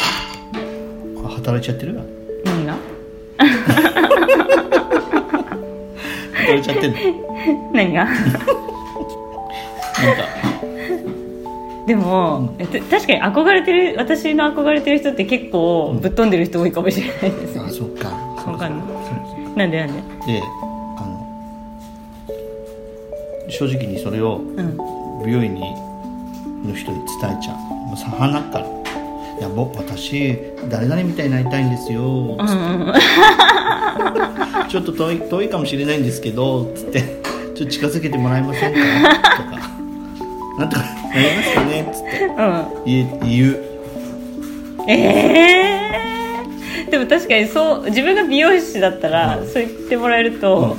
[1.23, 2.01] あ働いちゃってる？
[2.43, 2.75] 何が？
[6.47, 6.97] 取れちゃってんの？
[7.75, 8.05] 何が？
[8.07, 8.41] なんか。
[11.87, 18.09] でも、えた確かに憧れてる私の憧れてる人って結構ぶっ飛んでる人多いかもしれないです、あそっか。
[18.51, 18.87] わかんない。
[19.55, 20.03] なんでなんで？
[20.27, 20.66] であの
[23.49, 24.77] 正直にそれをうん。
[25.25, 25.61] 美容院に
[26.65, 27.57] の人に伝えちゃう。
[27.87, 28.67] もうさはなっから
[29.39, 32.93] 「いや僕私誰々みたいになりたいんですよ」うんうん
[34.69, 37.01] ちょっと遠い遠いかもしれないんですけど」つって
[37.55, 38.79] 「ちょっと近づけてもらえませんか?」
[39.37, 39.61] とか
[40.59, 40.89] 「なんとかな
[41.23, 42.25] りますかね?」つって。
[42.27, 42.65] うん。
[42.85, 43.59] 言う。
[44.89, 49.47] えー、でも確かにそう自分が美容師だったら、うん。
[49.49, 50.77] そう言ってもらえると、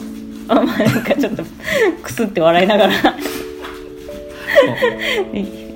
[0.47, 1.43] あまあなんかちょっと
[2.03, 2.93] クスって笑いながら。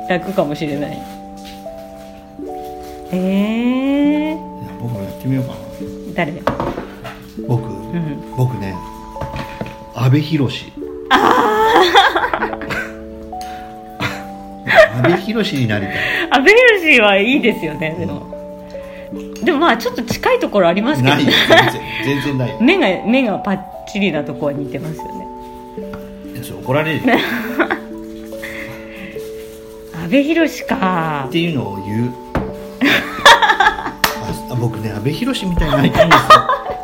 [0.09, 0.97] 楽かもしれない。
[3.13, 4.37] えー、いや
[4.79, 5.57] 僕もやってみようかな。
[6.15, 6.33] 誰？
[7.47, 8.23] 僕、ん。
[8.37, 8.75] 僕ね
[9.95, 10.39] 阿部寛。
[14.97, 15.95] 阿部寛になりたい。
[16.31, 18.31] 阿部寛はいいですよねでも、
[19.43, 21.15] でもまあちょっと近いところありますけど。
[21.15, 21.25] ない。
[21.25, 21.33] ね
[22.05, 22.57] 全然ない。
[22.61, 23.59] 目が目がパッ
[23.91, 25.27] チリなとこは似てますよね
[26.71, 27.05] 怒られる。
[27.05, 27.13] よ
[29.93, 31.25] 阿部寛か。
[31.27, 32.13] っていうのを言う。
[34.49, 36.25] あ僕ね阿部寛みたいになりたいんですよ。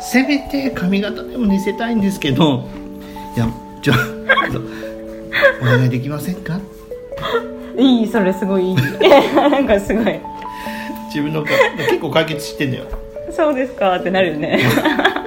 [0.00, 2.64] せめて髪型でも似せたいんですけど。
[3.34, 3.48] いや
[3.80, 3.94] ちょ
[5.62, 6.58] お願いできませんか？
[7.78, 8.76] いいそれすごいいい。
[9.36, 10.20] なんかすごい。
[11.06, 12.84] 自分のか結構解決してんだよ。
[13.30, 13.96] そうですか？
[13.96, 14.60] ってなるよね。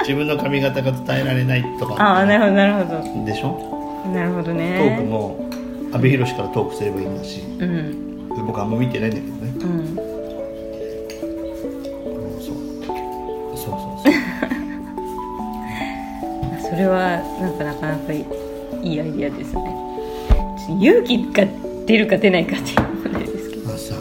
[0.01, 1.95] 自分の髪型が伝えられないとか。
[1.97, 3.57] ああなるほどなるほでしょ？
[3.71, 3.80] ど
[4.13, 5.49] なるほどトークねも
[5.93, 7.41] 阿部寛からトークすればいいんだし。
[7.41, 8.27] うん。
[8.47, 9.53] 僕あんま見てないんだけどね。
[9.61, 9.79] うん。
[9.79, 9.95] うん
[12.41, 12.55] そう。
[13.55, 14.11] そうそうそう。
[16.69, 18.25] それはなんかなかなかい
[18.83, 19.75] いアイディアですね。
[20.79, 21.45] 勇気が
[21.85, 23.67] 出るか出ないかっていう問題ですけど。
[23.67, 23.95] まあさ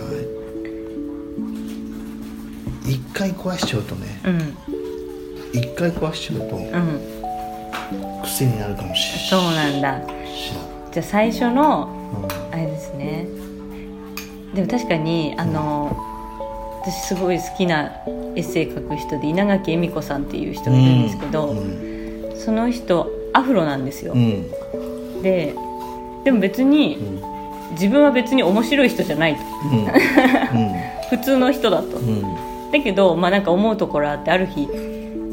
[2.86, 4.06] 一回壊しちゃうとね。
[4.24, 4.56] うん。
[5.52, 7.19] 一回壊しちゃうとうん
[8.40, 9.98] 癖になるかもしそうなんだ。
[9.98, 10.24] れない
[10.92, 11.88] じゃあ最初の
[12.22, 12.54] うん。
[12.54, 13.26] あれですね。
[14.54, 15.96] でも確かにあの
[16.82, 17.92] 私すごい好きな
[18.34, 22.32] エッセイ書く人で稲垣恵美子さんっていう人がいるんですけど、うん。
[22.36, 25.22] その人アフロなんですよ、うん。
[25.22, 25.54] で
[26.24, 27.30] でも別にうん。
[27.72, 29.42] 自分は別に面白い人じゃないと。
[29.72, 29.86] うん。
[31.08, 31.98] 普通の人だと。
[31.98, 32.10] うんう
[32.68, 32.72] ん。
[32.72, 34.66] だけど、まあ、なんか思うところあってある日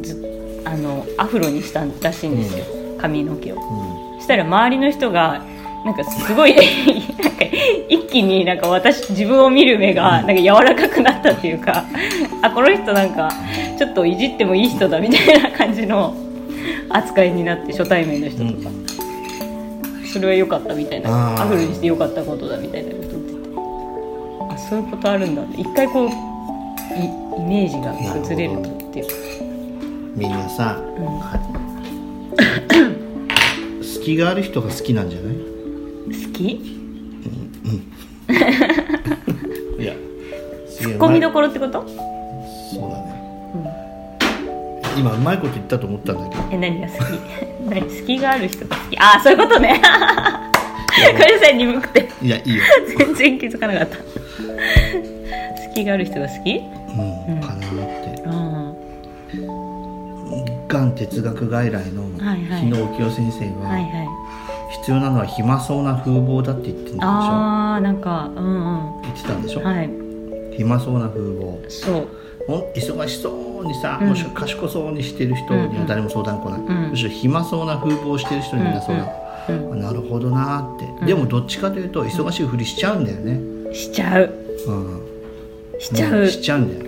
[0.03, 2.65] ずあのアフロにしたらしいんですよ、
[2.97, 3.57] 髪の毛を。
[4.17, 5.43] そしたら周りの人が
[5.85, 7.45] なんかすごいなんか
[7.87, 11.85] 一気になんか私自分を見る目がなんか柔らかくなったっていうか
[12.41, 13.29] あこの人なんか
[13.77, 16.15] ちょっといじってもいい人だみたいな感じの
[16.89, 18.61] 扱いになって初対面の人うん。
[18.61, 18.75] とか、
[20.11, 21.41] それは良かったみたいな。
[21.41, 23.27] アフロにして良かったことだみたいなこと言って。
[23.27, 29.07] てあそういうことあるんだって一回こうイイメージが崩れるとっていう。
[29.07, 29.13] か
[30.15, 31.56] みんなさ、うん
[32.37, 35.35] は隙がある人が好きなんじゃない？
[35.35, 36.43] 好き？
[39.81, 39.93] いや
[40.69, 41.83] ツッコミどころってこと？
[41.87, 43.21] そうだね、
[44.97, 46.43] 今うまいこと言ったと思ったんだけど。
[46.51, 46.99] え何が好き？
[47.69, 47.81] 何？
[47.81, 48.97] 好きがある人が好き？
[48.99, 49.81] ああそういうことね。
[51.13, 52.09] ごめんなさい鈍くて。
[52.21, 52.63] いやいいよ、
[52.97, 53.97] 全然気づかなかった。
[53.97, 54.03] 好
[55.75, 56.55] きがある人が好き？
[56.57, 56.61] う
[57.31, 58.21] んうんかなって。
[58.25, 59.66] うん
[60.67, 62.03] 哲学外来の
[62.59, 64.07] 日野沖夫先生は、はいはい。
[64.79, 66.99] 必要なのは暇そうな風貌だって言ってんでしょ。
[67.03, 69.01] ああなんかうんうん。
[69.01, 69.89] 言ってたんでしょ、はい。
[70.57, 71.69] 暇そうな風貌。
[71.69, 72.07] そう。
[72.75, 73.29] 忙しそ
[73.61, 74.09] うにさ、うん。
[74.09, 76.89] もしくは賢そうにしてる人には誰も相談来ない、うん。
[76.91, 81.05] むしろ暇そうな風貌をしてる人にみんな相談、うんあなるほどなーって、うん。
[81.05, 84.33] でもどっちかというと忙しいふりしちゃうんだよね、しちゃう。
[84.67, 85.01] うん、
[85.79, 86.86] しちゃう、んしちゃうんだよ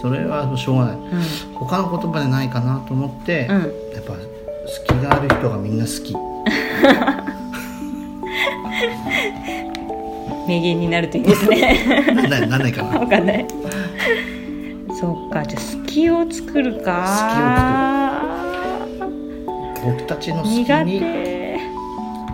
[0.00, 0.96] それはしょうがない。
[0.96, 1.22] うん。
[1.54, 3.60] 他の言葉でないかなと思って、うん。
[3.94, 4.14] やっぱ
[4.66, 6.14] 隙がある人がみんな好き。
[10.46, 12.04] 名言になるといいですね。
[12.14, 13.00] なんないなんないかな。
[13.00, 13.46] わかんない。
[15.00, 18.22] そうかじゃあ隙を作るか。
[19.84, 21.58] 僕たちの好き苦に手。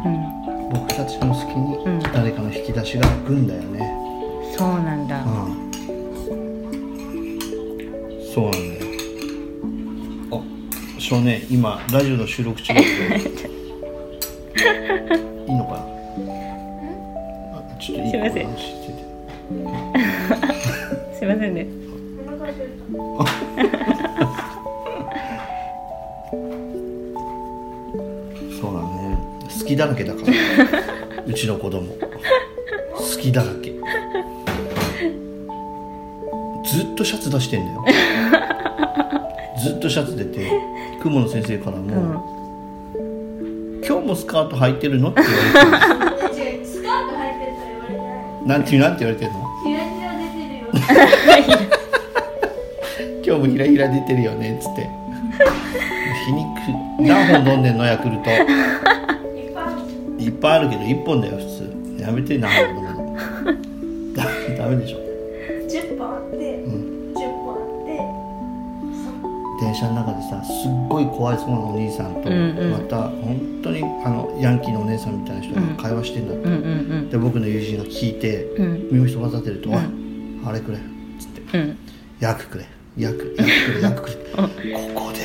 [0.04, 0.26] うん。
[0.72, 1.98] 僕たちの好きにうん。
[2.12, 3.96] 誰かの引き出しが来るんだよね。
[4.56, 5.01] そうなんだ、うん
[11.12, 13.18] 少年今ラジオの収録中だけどい
[15.46, 15.80] いのかな？
[17.58, 18.46] あちょっといいすいません。
[18.56, 18.62] す
[21.22, 21.66] いませんね。
[29.60, 30.28] 好きだらけだから。
[31.26, 31.92] うちの子供。
[31.92, 31.98] 好
[33.20, 33.74] きだらけ。
[36.70, 37.84] ずっとシャツ出してんだよ
[41.02, 42.22] 雲野先生からも、
[43.86, 48.48] 今日もスカート履いてるの?」って言われてスカート履いてるとは言われてない。
[48.48, 49.38] なんてなんて言われてんの？
[49.64, 50.66] ひらひら出てるよ。
[53.26, 54.88] 今日もひらひら出てるよねっつって。
[56.26, 56.46] 皮肉。
[57.00, 57.84] 何本飲んでんの？
[57.84, 58.30] ヤクルト。
[60.22, 62.02] いっぱいあるけど1本だよ普通。
[62.02, 62.92] やめて何本飲むの。
[64.14, 64.24] だ
[64.56, 64.98] ダメでしょ
[69.62, 78.88] 電車の中でさすっごい怖いそうなお兄さんと、また本当にあのヤンキーのお姉さんみたいな人が会話してんだって、で僕の友人が聞いて、うん。
[78.90, 79.74] 耳をそば立てると「ん。
[79.74, 79.80] おい
[80.46, 80.80] あれくれ」っ
[81.20, 81.58] つって。
[81.58, 81.78] うん
[82.18, 85.18] 「薬くれ薬薬くれ薬くれ 」ここで」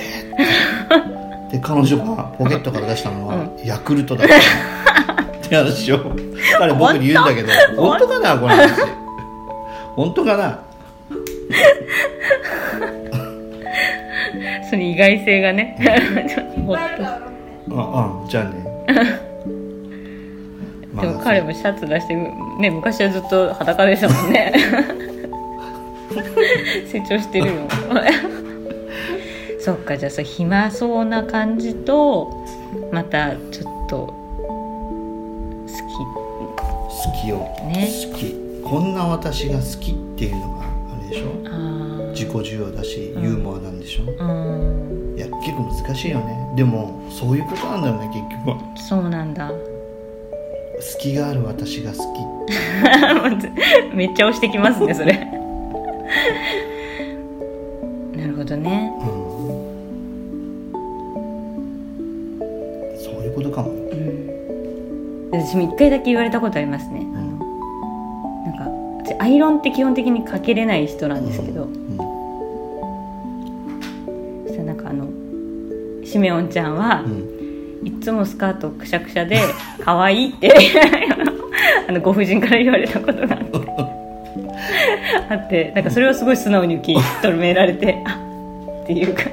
[1.58, 4.36] で彼女がポケットから出したのは、ヤクルトだった。
[5.48, 6.00] って話を
[6.60, 7.50] 彼僕に言うんだけど
[7.82, 8.70] 本当かなこの話。
[9.96, 10.60] 本当かな？
[14.98, 15.78] 外性がね。
[15.80, 16.02] いっぱい
[17.06, 17.20] あ
[17.70, 18.66] ああじゃあね。
[20.94, 22.16] ま あでも彼もシャツ出して
[22.60, 24.54] ね昔はずっと裸でしたもんね。
[26.92, 27.54] 成長してるよ。
[29.60, 32.32] そっかじゃあそう暇そうな感じと
[32.92, 34.14] またちょっと好
[35.68, 35.74] 好
[37.22, 37.38] きよ、
[37.68, 37.88] ね。
[38.12, 38.36] 好き。
[38.64, 40.66] こんな私が好きっていうのがあ
[41.04, 41.28] れでしょ？
[41.44, 41.50] きあ
[42.18, 44.28] 自己需要だしユーモアなんでしょ、あう
[45.14, 45.16] ん。
[45.16, 46.54] いや結構難しいよね。
[46.56, 48.76] でもそういうことなんだよね結局は。
[48.76, 49.50] そうなんだ。
[49.50, 49.56] 好
[51.00, 51.98] きがある私が好
[53.94, 55.14] めっちゃ押してきますねそれ。
[58.16, 58.92] なるほどね。
[59.00, 59.10] き、うん、
[63.00, 63.70] そういうことかも。
[63.70, 64.30] うん。
[65.34, 67.06] 私も一回だけ言われたことありますね。
[67.14, 67.38] あの
[68.44, 68.64] なんか
[69.04, 71.87] 私アイロンって基本的にかけれない人なんですけど、うん
[76.18, 77.88] シメオンちゃんは、うん。
[77.88, 79.40] いつもスカートくしゃくしゃで
[79.86, 80.52] 可愛いって
[81.88, 83.60] あのご婦人から言われたことがあって。
[85.30, 88.20] あってなんかそれをすごい素直に受け止められてあ
[88.84, 89.24] っていうか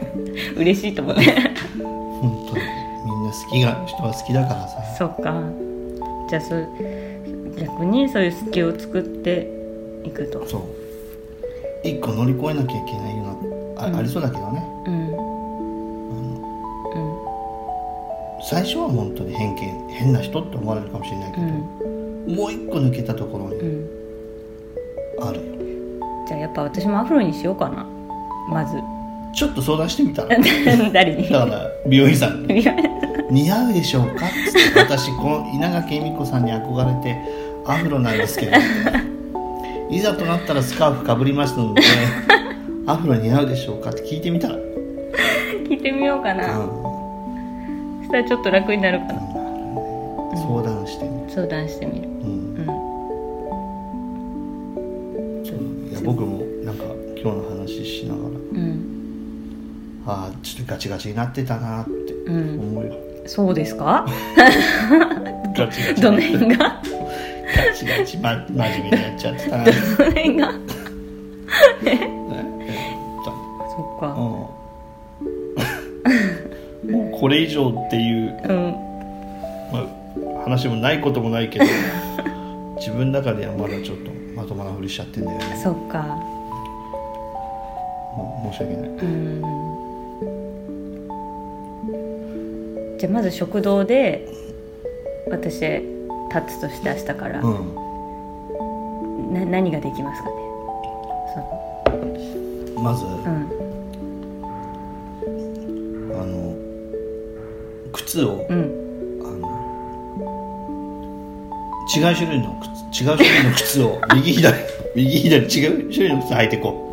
[0.56, 1.22] 嬉しいと思って。
[1.22, 2.56] 本当。
[2.56, 2.62] に
[3.06, 4.82] みんな好きが人は好きだからさ。
[4.98, 5.40] そっか。
[6.28, 6.68] じゃあそう
[7.58, 9.48] 逆にそういう好きを作って
[10.04, 10.46] いくと。
[10.46, 10.62] そう。
[11.82, 13.24] 一個乗り越えなきゃいけないよ
[13.76, 13.96] うなあ,、うん。
[13.96, 14.62] ありそうだけどね。
[14.86, 15.03] うん
[18.50, 22.36] 最初は本当に偏見変な人って思われるかもしれないけうど、ん。
[22.36, 23.88] もう一個抜けたところにうん。
[25.22, 25.42] あるよ、
[26.26, 27.86] じゃあやっぱ私もアフロにしようかな。
[28.50, 28.76] まず。
[29.34, 30.36] ちょっと相談してみたら？
[30.92, 31.28] 誰に？
[31.28, 32.64] だから美容院さんに
[33.30, 37.16] 「似合うでしょうか?」っつって私この稲垣恵美子さんに憧れて
[37.66, 38.52] アフロなんですけど。
[39.90, 41.82] いざとなったらスカーフかぶりますので
[42.86, 43.90] アフロ似合うでしょうか？
[43.90, 44.56] って聞いてみたら、
[45.68, 46.83] 聞いてみようかな、うそ
[48.14, 49.16] したらちょっと楽になるかな、ん、
[50.36, 52.08] 相談してみる、相談してみる。
[52.08, 52.54] うん。
[52.56, 52.66] うん。
[55.44, 55.56] そう。
[55.90, 56.84] いや僕もなんか
[57.20, 58.28] 今日の話しながら。
[58.28, 60.02] うん。
[60.06, 62.60] ああちょっとガチガチになってたなってうん。
[62.60, 62.94] 思うよ、
[63.26, 64.06] そうですか？
[65.56, 66.58] ガチガチどの辺が？
[66.58, 69.64] ガチガチ、ま、真面目にやっちゃってたな。
[69.64, 69.76] どの
[70.10, 70.52] 辺が？
[71.84, 72.23] そ
[77.24, 78.76] これ以上っていう、うん。
[79.72, 81.64] まあ、話もないこともないけど
[82.76, 85.44] 自分の中ではまだちょっとまともなふりしちゃってんだよね。
[85.56, 86.02] そっか。
[88.14, 88.90] もう申し訳ない。
[88.90, 89.42] うん。
[92.98, 94.28] じゃあまず食堂で
[95.30, 97.48] 私立つとして明日から、う
[99.32, 99.32] ん。
[99.32, 100.34] な何ができますかね？
[102.76, 103.53] まず、その
[108.14, 108.56] 靴を、うん。
[108.56, 108.64] うん
[109.24, 109.48] あの
[111.96, 112.56] 違う種類の
[112.92, 114.54] 靴違う種類の靴を 右左
[114.94, 116.90] 右左違う種類の靴履いてこ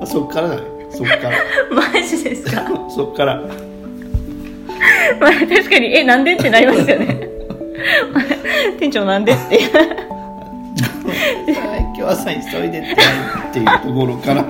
[0.00, 0.06] う。
[0.06, 0.62] そっからだね。
[0.90, 1.30] そっから。
[1.74, 2.62] マジですか？
[2.88, 3.42] そっから。
[5.20, 7.28] まあ確かにえなんでってなりますよね。
[8.78, 9.58] 店長なんでって。
[11.96, 12.94] 今日朝急いでってっ
[13.52, 14.44] ていうところから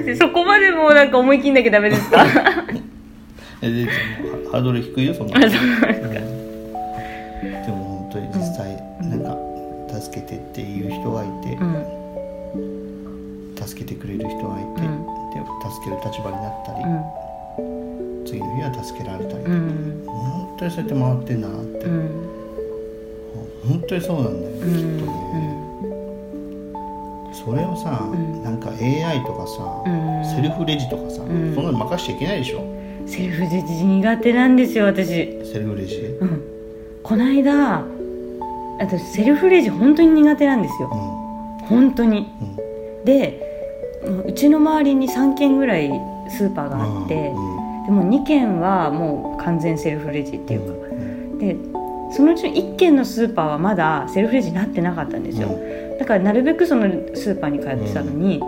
[0.00, 2.24] マジでそこまでもうなんか思い切んなきゃダメですか？
[3.62, 3.90] えででも
[4.52, 5.38] ハードル低いよそんな。
[5.38, 6.08] あそうなんですか。
[6.08, 6.20] で
[7.68, 9.36] も本当に実際なんか
[10.00, 11.84] 助けてっていう人がいてうん。
[13.56, 15.04] 助助けてくれる人がいて、うん。
[15.30, 15.40] で
[15.70, 16.88] 助ける立場になったり、う
[17.62, 18.24] ん。
[18.26, 20.02] 次の日は助けられたり、うん。
[20.06, 22.10] 本当にそうやって回ってんだなって、うん。
[23.68, 25.19] 本当にそうなんだよきっと
[28.82, 30.24] AI とかさ、うん。
[30.24, 31.54] セルフレジとかさ、ん。
[31.54, 32.64] そんなの任しちゃいけないでしょ？
[33.06, 35.08] セルフレジ苦手なんですよ私。
[35.44, 35.96] セルフレジ？
[35.96, 36.42] うん。
[37.02, 37.82] こないだ
[38.78, 40.88] 私セルフレジ本当に苦手なんですよ。
[41.62, 42.20] う本当に。
[42.20, 42.44] んう
[43.02, 43.04] ん。
[43.04, 43.48] で
[44.26, 45.90] うちの周りに3軒ぐらい
[46.30, 51.56] スーパーがあって、うんでも2軒はもう完全セルフレジっていうか、うんで
[52.14, 55.48] そのうちの1軒のスーパーはまだセルフレジになってなかったんですよ、
[55.98, 58.40] だからなるべくそのスーパーに通ってたのに、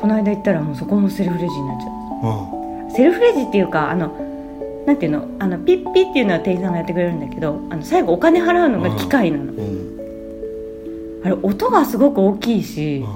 [0.00, 1.88] この間行ったらもうそこもセルフレジになっちゃ
[2.90, 4.08] うセルフレジっていうかあの
[4.86, 5.28] なんていうの？
[5.38, 11.20] あのピッピっていうのは店員さんがやってくれるんだけどあの最後お金払うのが機械なの、うん。
[11.24, 13.08] あれ音がすごく大きいし、う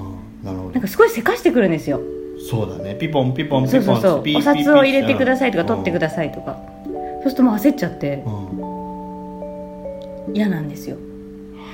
[0.43, 0.45] ん。
[0.45, 0.71] なるほど。
[0.71, 1.99] なんかすごいせかしてくるんですよ。
[2.49, 2.95] そうだね。
[2.95, 6.59] ピポンピポンピポンそうそうそうお札を入れてくださいとか取ってくだださいとか、
[7.23, 8.23] そうするともう焦っちゃって。
[8.25, 8.29] う
[10.31, 10.35] ん。
[10.35, 10.97] 嫌なんですよ。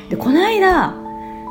[0.09, 0.93] でこの間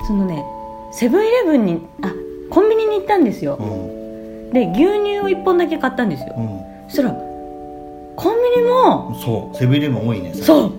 [0.07, 0.45] そのね
[0.93, 2.13] セブンイレブンにあ
[2.51, 3.57] コンビニに行ったんですよ。
[3.57, 4.53] うん。
[4.53, 6.35] で牛乳を1本だけ買ったんですよ。
[6.37, 6.61] うん。
[6.89, 7.11] そしたら
[8.17, 10.73] コンビニもそうセブンイレブン多いねそう。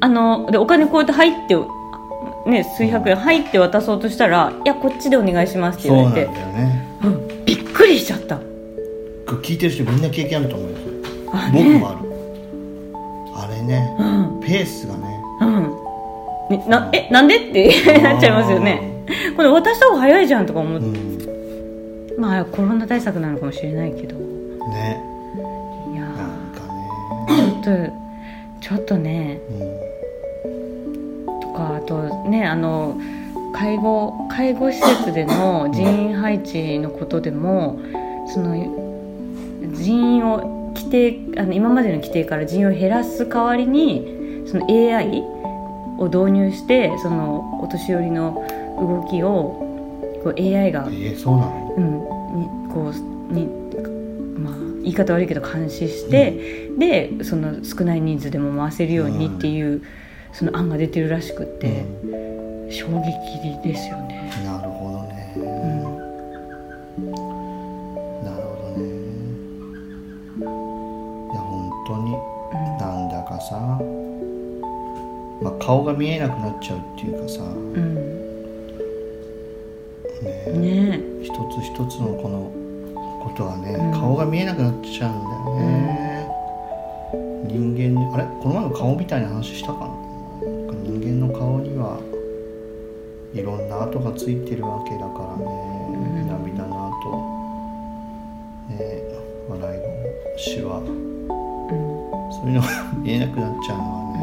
[0.00, 1.56] あのでお金こうやって入って
[2.46, 6.88] ね数百円入って渡そうとしたら「いやこっちでお願いします」ってそうなんだよ言われてね。
[7.04, 7.44] うん。
[7.44, 8.38] びっくりしちゃった。
[9.26, 11.38] 聞いてる人みんな経験あると思うよそれ。
[11.40, 11.64] あね。
[11.64, 11.98] 僕もある。
[13.34, 14.40] あれねうん。
[14.40, 15.20] ペースがね。
[15.42, 15.76] うん。
[16.50, 17.68] ねなえなんでって
[18.00, 18.97] なっちゃいますよね
[19.36, 22.20] これ渡した方が早いじゃんとか思って、うん。
[22.20, 24.16] まあコロナ対策なのかもしれないけど。
[24.16, 25.02] ね。
[25.92, 27.92] いやなんかーちょっと
[28.60, 29.40] ちょっとね。
[29.50, 29.88] ね
[31.40, 32.98] とかあとねあの
[33.52, 37.78] 介護介護施設での人員配置のことでも
[38.32, 38.54] その
[39.72, 45.22] 人員を規定あの今までの規定から人員を減らす代わりにその AI
[45.98, 48.46] を導入してそのお年寄りの
[48.78, 49.64] 動きを
[50.24, 51.74] こう AI がうん、えー、そうなの？
[51.76, 53.46] うん、にこうに、
[54.38, 59.82] まあ、言い方悪いけど監視して、でその少ない人数でも回せるようにっていう、
[60.32, 61.84] その案が出てるらしくって、
[62.70, 64.30] 衝撃ですよね。
[64.38, 65.42] うんなるほどね、うん。
[68.24, 68.84] なるほどね。
[71.32, 72.12] いや本当に
[72.78, 73.56] なんだかさ、
[75.40, 77.97] まあ、顔が見えなくなっちゃうっていうかさ、うん
[81.38, 82.50] 一つ一つのこの
[83.22, 83.92] ことがね、うん。
[83.92, 86.28] 顔が見えなくなっちゃうんだよね、
[87.46, 88.24] 人間にあれ？
[88.42, 89.94] この前の顔みたいな話したかな？
[90.82, 92.00] 人間の顔には
[93.32, 95.44] いろんな跡がついてるわけだからね、
[96.24, 96.28] ん。
[96.28, 97.08] 涙の跡。
[98.74, 99.02] ね
[99.48, 99.86] 笑いの
[100.36, 100.88] シワうん。
[102.32, 102.66] そういうのが
[102.96, 104.20] 見えなくなっちゃうのはね、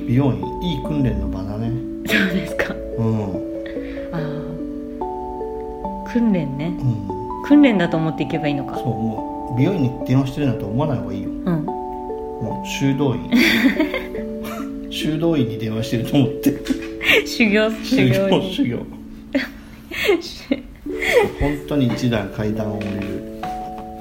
[0.00, 0.06] うん。
[0.06, 1.42] 美容院いい訓練の場
[6.16, 6.68] 訓練ね。
[6.68, 7.42] うん。
[7.44, 8.76] 訓練だと思っていけばいいのか。
[8.76, 11.28] そうもう美容院に電話してるなんて思わない方がいいよ。
[11.28, 11.44] うん。
[11.66, 13.30] もう修道院。
[14.90, 16.54] 修道院に電話してると思って。
[17.26, 18.54] 修行修行に。
[18.54, 18.78] 修行
[21.38, 23.40] 本当に一段階段を降りる。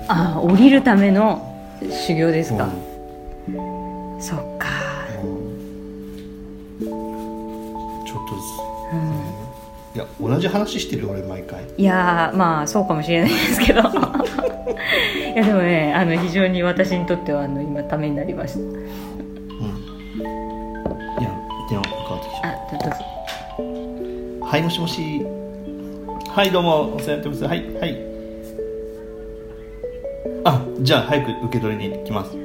[0.08, 1.42] ああ降りるための
[1.90, 2.70] 修行ですか、
[3.50, 4.22] うん。
[4.22, 4.70] そっか。
[6.82, 6.86] うん。
[6.86, 9.36] ちょっとずつ、うん
[9.96, 11.64] いや同じ話してるよ俺毎回。
[11.78, 13.80] いやーまあそうかもしれないですけど。
[13.80, 13.84] い
[15.38, 18.60] やでもねあの非常に私にとってはあの今ためになりました。
[18.60, 18.70] うん。
[18.70, 18.74] い
[21.24, 21.32] や
[21.70, 22.98] 電話かかってきちゃあどどうぞ。
[24.42, 25.26] うはいもしもし。
[26.28, 27.44] はいどうもお世話になってます。
[27.46, 27.98] はいはい。
[30.44, 32.36] あじゃあ早く受け取りに行きます。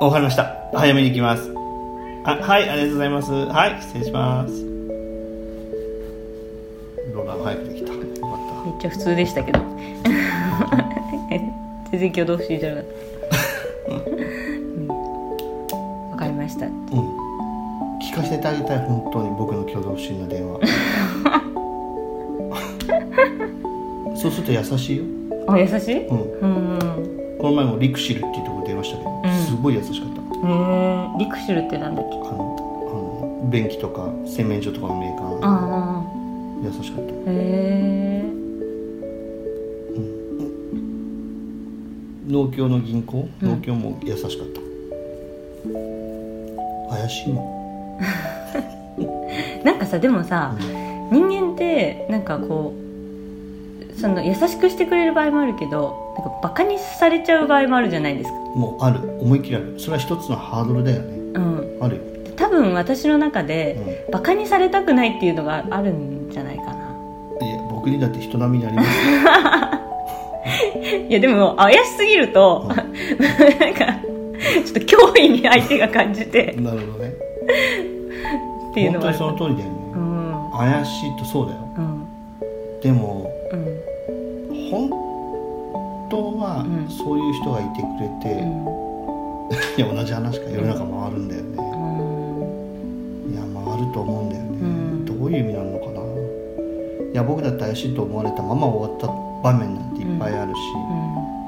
[0.00, 0.56] わかりました。
[0.72, 1.55] 早めに行きます
[2.28, 3.32] あはいありがとうございます。
[3.32, 4.52] はい失礼します。
[7.14, 7.92] ローラー早くできた。
[7.92, 8.08] よかっ
[8.66, 9.60] めっちゃ普通でしたけど。
[11.92, 13.92] 全然挙動不審じゃなかった。
[13.92, 14.88] うん。
[16.10, 16.72] わ、かりましたたうん。
[18.00, 20.58] 聞かせてあげたい本当に僕の挙動不審な電話。
[24.16, 25.04] そうすると優しいよ。
[25.46, 26.06] あ優しい？
[26.08, 26.18] うん。
[26.18, 26.78] うん
[27.38, 29.30] この前もリクシルっていうところ電話したけど、うん。
[29.32, 30.48] すごい優しかった。
[30.48, 32.16] へえリクシルってなんだっけ？
[32.16, 36.04] あのあの便器とか洗面所とかのメーカーあ
[36.64, 37.12] 優しかった。
[37.12, 38.24] あへえ。
[42.28, 43.48] 農協の銀行、うん。
[43.50, 44.60] 農協も優しかった。
[46.96, 48.00] 怪しいの
[49.64, 50.54] なんかさでもさ、
[51.10, 52.72] 人間ってなんかこ
[53.96, 59.74] うその優しくしてくれる場合もあるけどなんかバカにされちゃう場合もあるじゃないですかもうある思いっきりある。
[59.78, 61.18] それは一つのハードルだよね。
[61.34, 61.78] うん。
[61.80, 62.02] あるよ、
[62.36, 66.72] 多分私の中うで、ん、バカにされたくないっていうのがあるんじゃないかな。
[67.42, 68.94] いや僕にだって人並みにありますよ。
[71.10, 72.76] いやでも怪しすぎると、なん
[73.74, 73.86] か
[74.64, 76.54] ちょっと脅威に相手が感じて。
[76.58, 77.12] なるほどね。
[78.70, 80.50] っていうのは本当にその通りだよね、うん。
[80.56, 81.58] 怪しいとそうだよ。
[81.76, 82.06] うん。
[82.80, 83.80] でもうん。
[84.70, 85.05] 本
[86.08, 86.88] 当はうん。
[86.88, 88.42] そういう人がいてくれて、
[89.76, 93.32] いや同じ話か世の中回るんだよね、うん。
[93.32, 95.04] いや回ると思うんだよね、うん。
[95.04, 96.00] どういう意味なのかな。
[97.12, 99.06] いや僕だって怪しいと思われたまま終わった
[99.42, 100.56] 場面なんていっぱいあるし、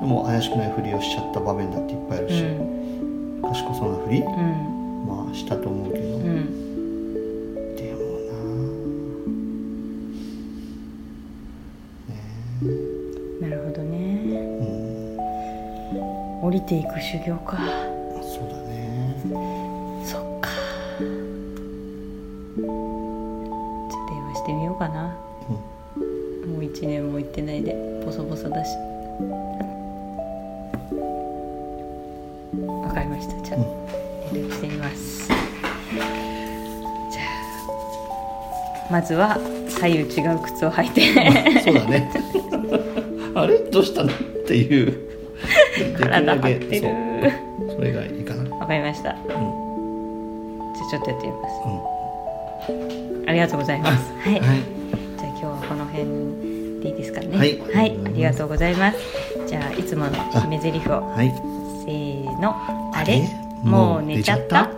[0.01, 3.43] でも怪しくないふりをしちゃった場面だっていっぱいあるうし、ん。
[3.43, 5.07] 賢そうなふり、うん。
[5.07, 6.05] まあしたと思うけど、
[16.59, 17.57] うん降りていく修行か。
[18.21, 19.15] そうだね。
[20.05, 20.49] そっか。
[20.99, 25.17] じゃあ電話してみようかな。
[25.95, 27.77] もう1年も行ってないで。
[28.05, 28.71] ボソボソだし。
[32.83, 33.41] わかりました。
[33.43, 33.61] じゃあ、
[34.35, 35.29] 連絡してみます。
[35.29, 37.23] じゃ
[38.89, 39.39] あまずは
[39.69, 41.63] 左右違う靴を履いて。
[41.63, 42.11] そうだね。
[43.37, 43.59] あれ？
[43.59, 44.11] どうしたの？
[44.11, 44.15] っ
[44.47, 45.08] ていう
[45.99, 46.89] 体張ってる
[47.75, 48.57] それがいいかな。
[48.57, 49.11] わかりました。
[49.11, 49.69] うん
[50.75, 51.53] じゃあちょっとやってみます。
[52.71, 54.13] うありがとうございます。
[54.13, 54.59] はい、んはい。
[55.19, 56.05] じゃあ今日はこの辺
[56.83, 57.37] でいいですかね。
[57.37, 57.59] はい。
[57.59, 58.99] はい、ありがとうございます。
[59.47, 61.03] じゃあいつもの決め台詞を。
[61.03, 61.31] はい。
[61.85, 62.55] せーの。
[62.95, 63.23] あれ？
[63.65, 64.71] もう寝ちゃった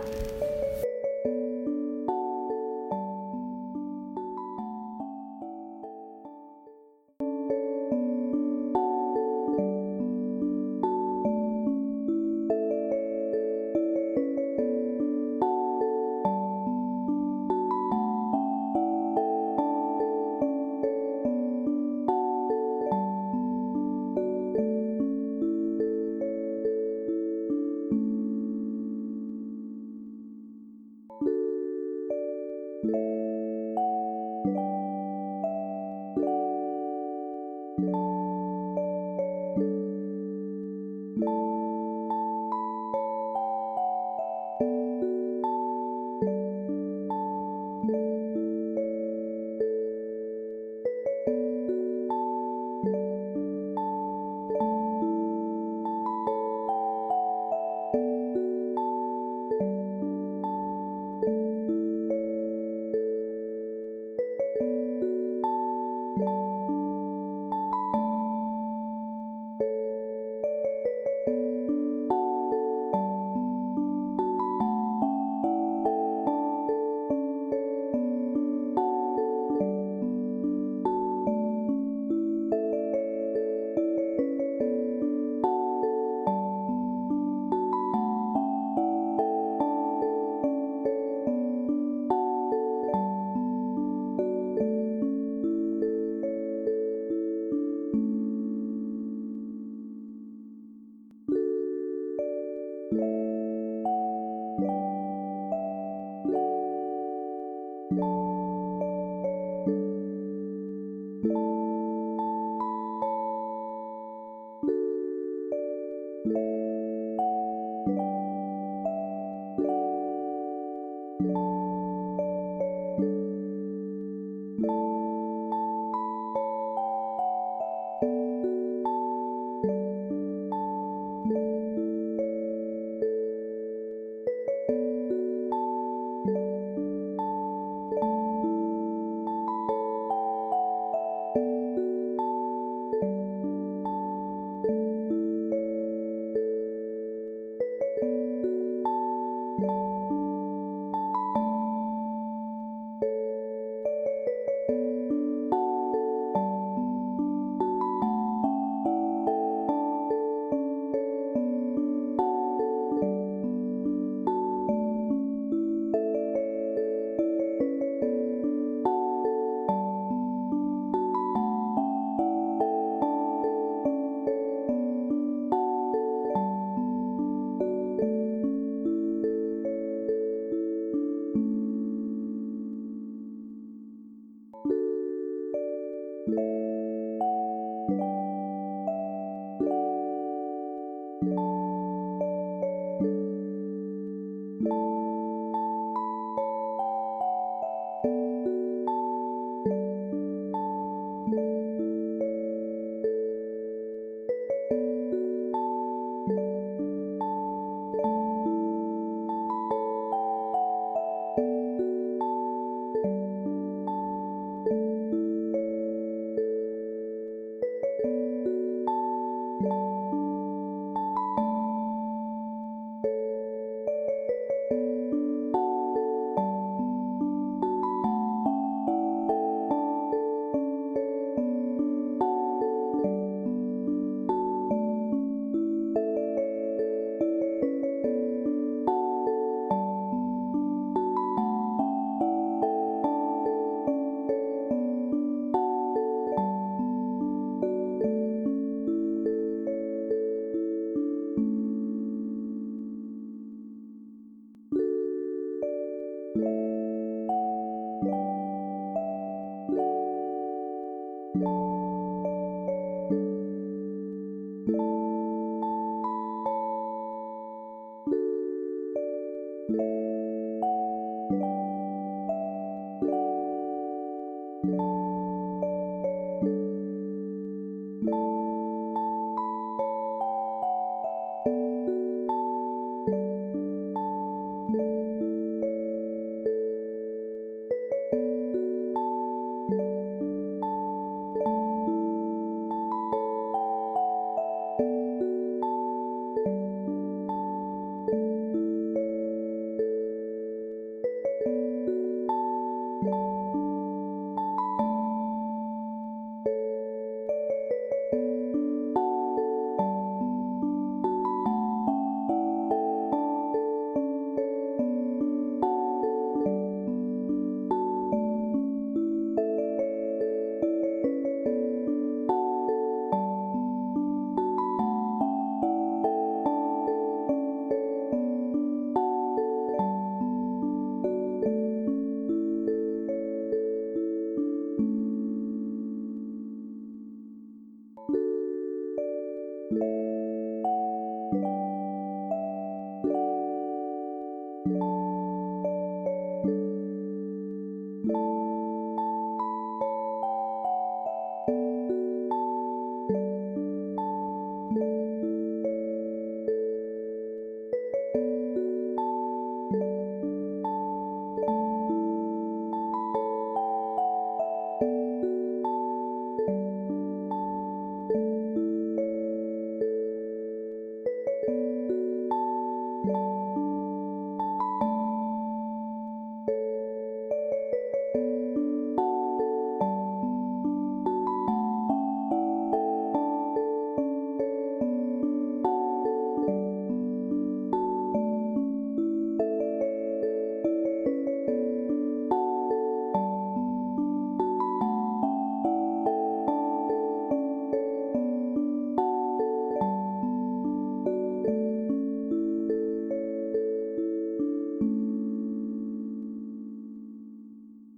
[107.91, 108.40] Música